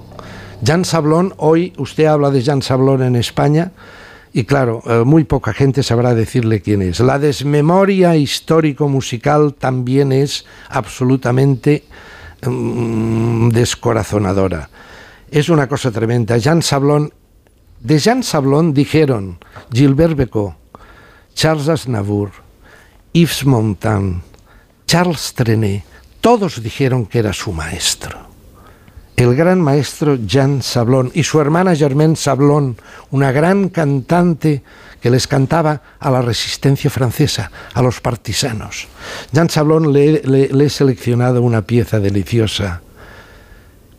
Jean 0.64 0.86
Sablon, 0.86 1.34
hoy 1.38 1.74
usted 1.78 2.06
habla 2.06 2.30
de 2.30 2.42
Jean 2.44 2.62
Sablon 2.62 3.02
en 3.02 3.16
España 3.16 3.72
y 4.32 4.44
claro, 4.44 4.84
eh, 4.86 5.04
muy 5.04 5.24
poca 5.24 5.54
gente 5.54 5.82
sabrá 5.82 6.14
decirle 6.14 6.62
quién 6.62 6.84
es. 6.84 7.00
La 7.00 7.18
desmemoria 7.18 8.16
histórico-musical 8.16 9.56
también 9.56 10.12
es 10.12 10.46
absolutamente 10.70 11.84
mm, 12.46 13.50
descorazonadora. 13.50 14.70
Es 15.32 15.50
una 15.50 15.68
cosa 15.68 15.90
tremenda. 15.92 16.38
Jean 16.38 16.62
Sablon, 16.62 17.12
de 17.80 17.98
Jean 17.98 18.22
Sablon 18.22 18.74
dijeron 18.74 19.40
Gilbert 19.74 20.16
Becot, 20.16 20.54
Charles 21.34 21.70
Aznavour, 21.70 22.32
Yves 23.14 23.46
Montand, 23.46 24.22
Charles 24.86 25.34
Trenet, 25.34 25.84
todos 26.22 26.62
dijeron 26.62 27.08
que 27.08 27.18
era 27.20 27.34
su 27.34 27.52
maestro. 27.52 28.31
El 29.22 29.36
gran 29.36 29.62
maestro 29.62 30.16
Jean 30.16 30.64
Sablon 30.64 31.12
y 31.14 31.24
su 31.24 31.40
hermana 31.40 31.76
Germaine 31.76 32.16
Sablon, 32.16 32.76
una 33.12 33.32
gran 33.32 33.70
cantante 33.70 34.64
que 35.00 35.12
les 35.12 35.28
cantaba 35.28 35.82
a 36.00 36.10
la 36.10 36.24
resistencia 36.24 36.90
francesa, 36.90 37.52
a 37.74 37.82
los 37.84 38.02
partisanos. 38.02 38.88
Jean 39.32 39.50
Sablon 39.50 39.94
le, 39.94 40.22
he 40.66 40.70
seleccionado 40.70 41.44
una 41.44 41.62
pieza 41.62 42.00
deliciosa. 42.00 42.82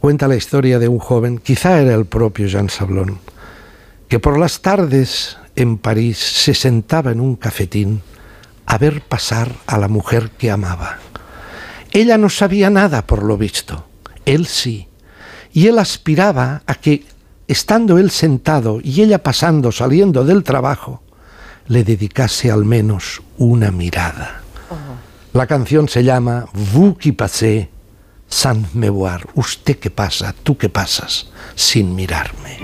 Cuenta 0.00 0.26
la 0.26 0.34
historia 0.34 0.80
de 0.80 0.88
un 0.88 0.98
joven, 0.98 1.38
quizá 1.38 1.80
era 1.80 1.94
el 1.94 2.06
propio 2.06 2.48
Jean 2.48 2.68
Sablon, 2.68 3.20
que 4.08 4.18
por 4.18 4.38
las 4.38 4.60
tardes 4.60 5.36
en 5.54 5.78
París 5.78 6.18
se 6.18 6.54
sentaba 6.54 7.12
en 7.12 7.20
un 7.20 7.36
cafetín 7.36 8.02
a 8.66 8.76
ver 8.76 9.02
pasar 9.02 9.52
a 9.66 9.78
la 9.78 9.86
mujer 9.86 10.30
que 10.30 10.50
amaba. 10.50 10.98
Ella 11.92 12.18
no 12.18 12.28
sabía 12.28 12.70
nada 12.70 13.06
por 13.06 13.22
lo 13.22 13.36
visto, 13.36 13.86
él 14.24 14.46
sí, 14.46 14.88
y 15.52 15.66
él 15.66 15.78
aspiraba 15.78 16.62
a 16.66 16.74
que, 16.74 17.04
estando 17.48 17.98
él 17.98 18.10
sentado 18.10 18.80
y 18.82 19.02
ella 19.02 19.22
pasando, 19.22 19.72
saliendo 19.72 20.24
del 20.24 20.42
trabajo, 20.42 21.02
le 21.68 21.84
dedicase 21.84 22.50
al 22.50 22.64
menos 22.64 23.22
una 23.38 23.70
mirada. 23.70 24.42
La 25.32 25.46
canción 25.46 25.88
se 25.88 26.04
llama 26.04 26.46
Vous 26.52 26.96
qui 26.98 27.12
passez 27.12 27.68
sans 28.28 28.74
me 28.74 28.88
voir. 28.88 29.26
Usted 29.34 29.78
que 29.78 29.90
pasa, 29.90 30.34
tú 30.42 30.56
que 30.56 30.68
pasas, 30.68 31.30
sin 31.54 31.94
mirarme. 31.94 32.56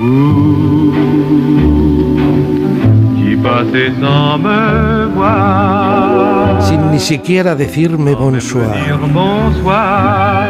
qui 3.16 3.36
passait 3.36 3.92
sans 4.00 4.38
me 4.38 5.06
voir. 5.14 6.62
Sin 6.66 6.90
ni 6.90 7.00
siquiera 7.00 7.54
decirme 7.54 8.14
bonsoir. 8.14 8.74
Dire 8.74 9.08
bonsoir, 9.12 10.48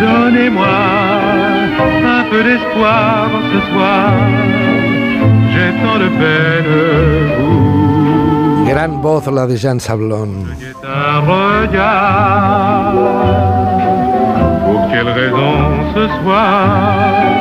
donnez-moi 0.00 1.11
un 1.80 2.24
peu 2.30 2.42
d'espoir 2.42 3.28
ce 3.52 3.60
soir. 3.70 4.12
J'ai 5.52 5.70
tant 5.82 5.98
de 5.98 6.08
peine, 6.20 6.72
Gran 8.68 8.92
voz 9.02 9.26
la 9.30 9.46
de 9.46 9.56
Jean 9.56 9.78
Sablon. 9.78 10.32
êtes 10.60 10.84
un 10.84 11.20
regard. 11.20 12.94
Pour 14.64 14.80
quelle 14.90 15.08
raison 15.08 15.54
ce 15.94 16.04
soir 16.22 17.32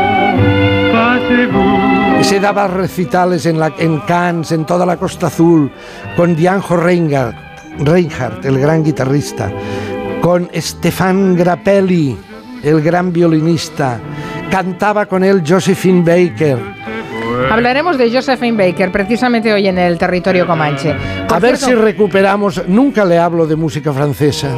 passez-vous 0.91 2.20
Y 2.20 2.24
se 2.24 2.39
daba 2.39 2.67
recitales 2.67 3.46
en, 3.48 3.60
la, 3.60 3.72
en 3.80 4.00
Cannes, 4.06 4.52
en 4.52 4.65
toda 4.65 4.86
la 4.86 4.98
Costa 4.98 5.28
Azul, 5.28 5.72
con 6.15 6.36
Dianjo 6.36 6.78
Reinhardt, 6.78 7.36
Reinhardt, 7.80 8.46
el 8.46 8.60
gran 8.60 8.84
guitarrista, 8.84 9.52
con 10.22 10.48
Stefan 10.54 11.36
Grappelli, 11.36 12.15
el 12.63 12.82
gran 12.82 13.12
violinista. 13.12 14.00
Cantaba 14.52 15.06
con 15.06 15.24
él 15.24 15.44
Josephine 15.48 16.04
Baker. 16.04 16.58
Hablaremos 17.50 17.98
de 17.98 18.12
Josephine 18.12 18.58
Baker 18.58 18.92
precisamente 18.92 19.52
hoy 19.52 19.68
en 19.68 19.78
el 19.78 19.98
territorio 19.98 20.46
comanche. 20.46 20.94
Por 21.28 21.38
A 21.38 21.40
ver 21.40 21.58
cierto, 21.58 21.78
si 21.78 21.82
recuperamos. 21.82 22.68
Nunca 22.68 23.06
le 23.06 23.18
hablo 23.18 23.48
de 23.48 23.56
música 23.56 23.94
francesa. 23.94 24.50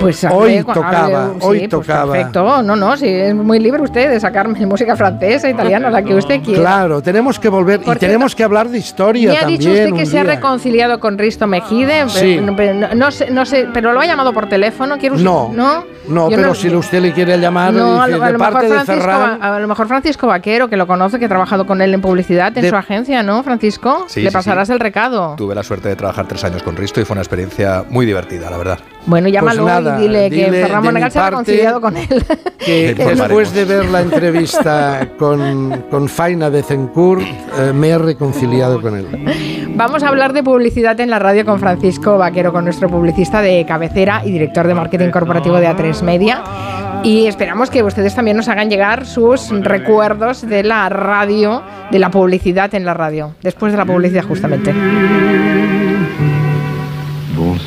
Pues 0.00 0.24
hoy 0.24 0.62
tocaba, 0.64 1.06
hable- 1.26 1.38
hoy 1.44 1.60
sí, 1.60 1.68
pues 1.68 1.86
tocaba. 1.86 2.12
perfecto, 2.12 2.62
no, 2.62 2.76
no, 2.76 2.96
sí, 2.96 3.06
es 3.08 3.34
muy 3.34 3.58
libre 3.58 3.82
usted 3.82 4.10
de 4.10 4.20
sacarme 4.20 4.64
música 4.66 4.94
francesa, 4.96 5.48
italiana, 5.48 5.90
la 5.90 6.02
que 6.02 6.14
usted 6.14 6.40
quiera. 6.42 6.60
Claro, 6.60 7.02
tenemos 7.02 7.38
que 7.38 7.48
volver 7.48 7.80
Por 7.80 7.96
y 7.96 7.98
tenemos 7.98 8.34
que 8.34 8.44
hablar 8.44 8.68
de 8.68 8.78
historia 8.78 9.30
Me 9.30 9.36
ha 9.36 9.40
también. 9.40 9.60
dicho 9.60 9.70
usted 9.72 9.92
que 9.94 10.06
se 10.06 10.18
ha 10.18 10.24
reconciliado 10.24 11.00
con 11.00 11.18
Risto 11.18 11.46
Mejide, 11.46 12.08
Sí. 12.08 12.38
pero, 12.40 12.56
pero 12.56 12.74
no, 12.74 12.94
no 12.94 13.10
sé, 13.10 13.30
no 13.30 13.44
sé, 13.46 13.66
pero 13.72 13.92
lo 13.92 14.00
ha 14.00 14.06
llamado 14.06 14.32
por 14.32 14.48
teléfono, 14.48 14.98
¿quiere 14.98 15.14
usted? 15.16 15.24
No, 15.24 15.50
no, 15.52 15.84
no, 16.08 16.30
Yo 16.30 16.36
pero 16.36 16.54
si 16.54 16.68
usted 16.74 17.00
le 17.00 17.12
quiere 17.12 17.36
llamar, 17.38 17.72
No, 17.72 18.00
a 18.02 18.06
dice, 18.06 18.18
lo, 18.18 18.22
a 18.24 18.26
de 18.28 18.32
lo 18.32 18.38
parte 18.38 18.68
mejor 18.68 18.78
de 18.86 18.92
Ferran. 18.94 19.40
Va- 19.40 19.56
a 19.56 19.58
lo 19.60 19.68
mejor 19.68 19.88
Francisco 19.88 20.26
Vaquero, 20.26 20.68
que 20.68 20.76
lo 20.76 20.86
conoce, 20.86 21.18
que 21.18 21.24
ha 21.24 21.28
trabajado 21.28 21.66
con 21.66 21.80
él 21.82 21.92
en 21.94 22.00
publicidad 22.00 22.56
en 22.56 22.62
De- 22.62 22.70
su 22.70 22.76
agencia, 22.76 23.22
¿no, 23.22 23.42
Francisco? 23.42 24.04
Sí, 24.08 24.22
Le 24.22 24.30
sí, 24.30 24.32
pasarás 24.34 24.68
sí. 24.68 24.72
el 24.74 24.80
recado. 24.80 25.34
Tuve 25.36 25.54
la 25.54 25.62
suerte 25.62 25.88
de 25.88 25.96
trabajar 25.96 26.26
tres 26.28 26.44
años 26.44 26.62
con 26.62 26.76
Risto 26.76 27.00
y 27.00 27.04
fue 27.04 27.14
una 27.14 27.22
experiencia 27.22 27.84
muy 27.88 28.06
divertida, 28.06 28.50
la 28.50 28.56
verdad. 28.58 28.78
Bueno, 29.06 29.28
llámalo 29.28 29.62
Pues 29.62 29.74
nada, 29.74 29.98
y 29.98 30.02
dile, 30.02 30.30
que 30.30 30.36
dile 30.36 30.62
Ferran 30.62 30.82
de 30.82 30.86
Monegal 30.86 31.08
mi 31.08 31.12
se 31.12 31.18
ha 31.18 31.30
reconciliado 31.30 31.80
con 31.80 31.96
él. 31.96 32.24
que 32.58 32.94
Lo 32.98 33.04
después 33.04 33.54
de 33.54 33.64
ver 33.64 33.84
la 33.86 34.00
entrevista 34.00 35.08
con, 35.18 35.84
con 35.90 36.08
Faina 36.08 36.50
de 36.50 36.62
Cencourt, 36.62 37.22
eh, 37.22 37.72
me 37.72 37.90
he 37.90 37.98
reconciliado 37.98 38.82
con 38.82 38.96
él. 38.96 39.06
Vamos 39.74 40.02
a 40.02 40.08
hablar 40.08 40.32
de 40.32 40.42
publicidad 40.42 40.98
en 41.00 41.10
la 41.10 41.18
radio 41.18 41.44
con 41.44 41.60
Francisco 41.60 42.18
Vaquero, 42.18 42.52
con 42.52 42.64
nuestro 42.64 42.88
publicista 42.88 43.40
de 43.40 43.64
cabecera 43.66 44.22
y 44.24 44.32
director 44.32 44.66
de 44.66 44.74
marketing 44.74 45.10
corporativo 45.10 45.56
de 45.56 45.68
A3 45.68 46.02
Media. 46.02 46.42
Y 47.04 47.26
esperamos 47.26 47.70
que 47.70 47.84
ustedes 47.84 48.14
también 48.14 48.36
nos 48.36 48.48
hagan 48.48 48.68
llegar 48.68 49.06
sus 49.06 49.50
recuerdos 49.50 50.42
de 50.48 50.64
la 50.64 50.88
radio, 50.88 51.62
de 51.92 52.00
la 52.00 52.10
publicidad 52.10 52.74
en 52.74 52.84
la 52.84 52.94
radio, 52.94 53.34
después 53.42 53.72
de 53.72 53.78
la 53.78 53.84
publicidad 53.84 54.24
justamente. 54.24 54.74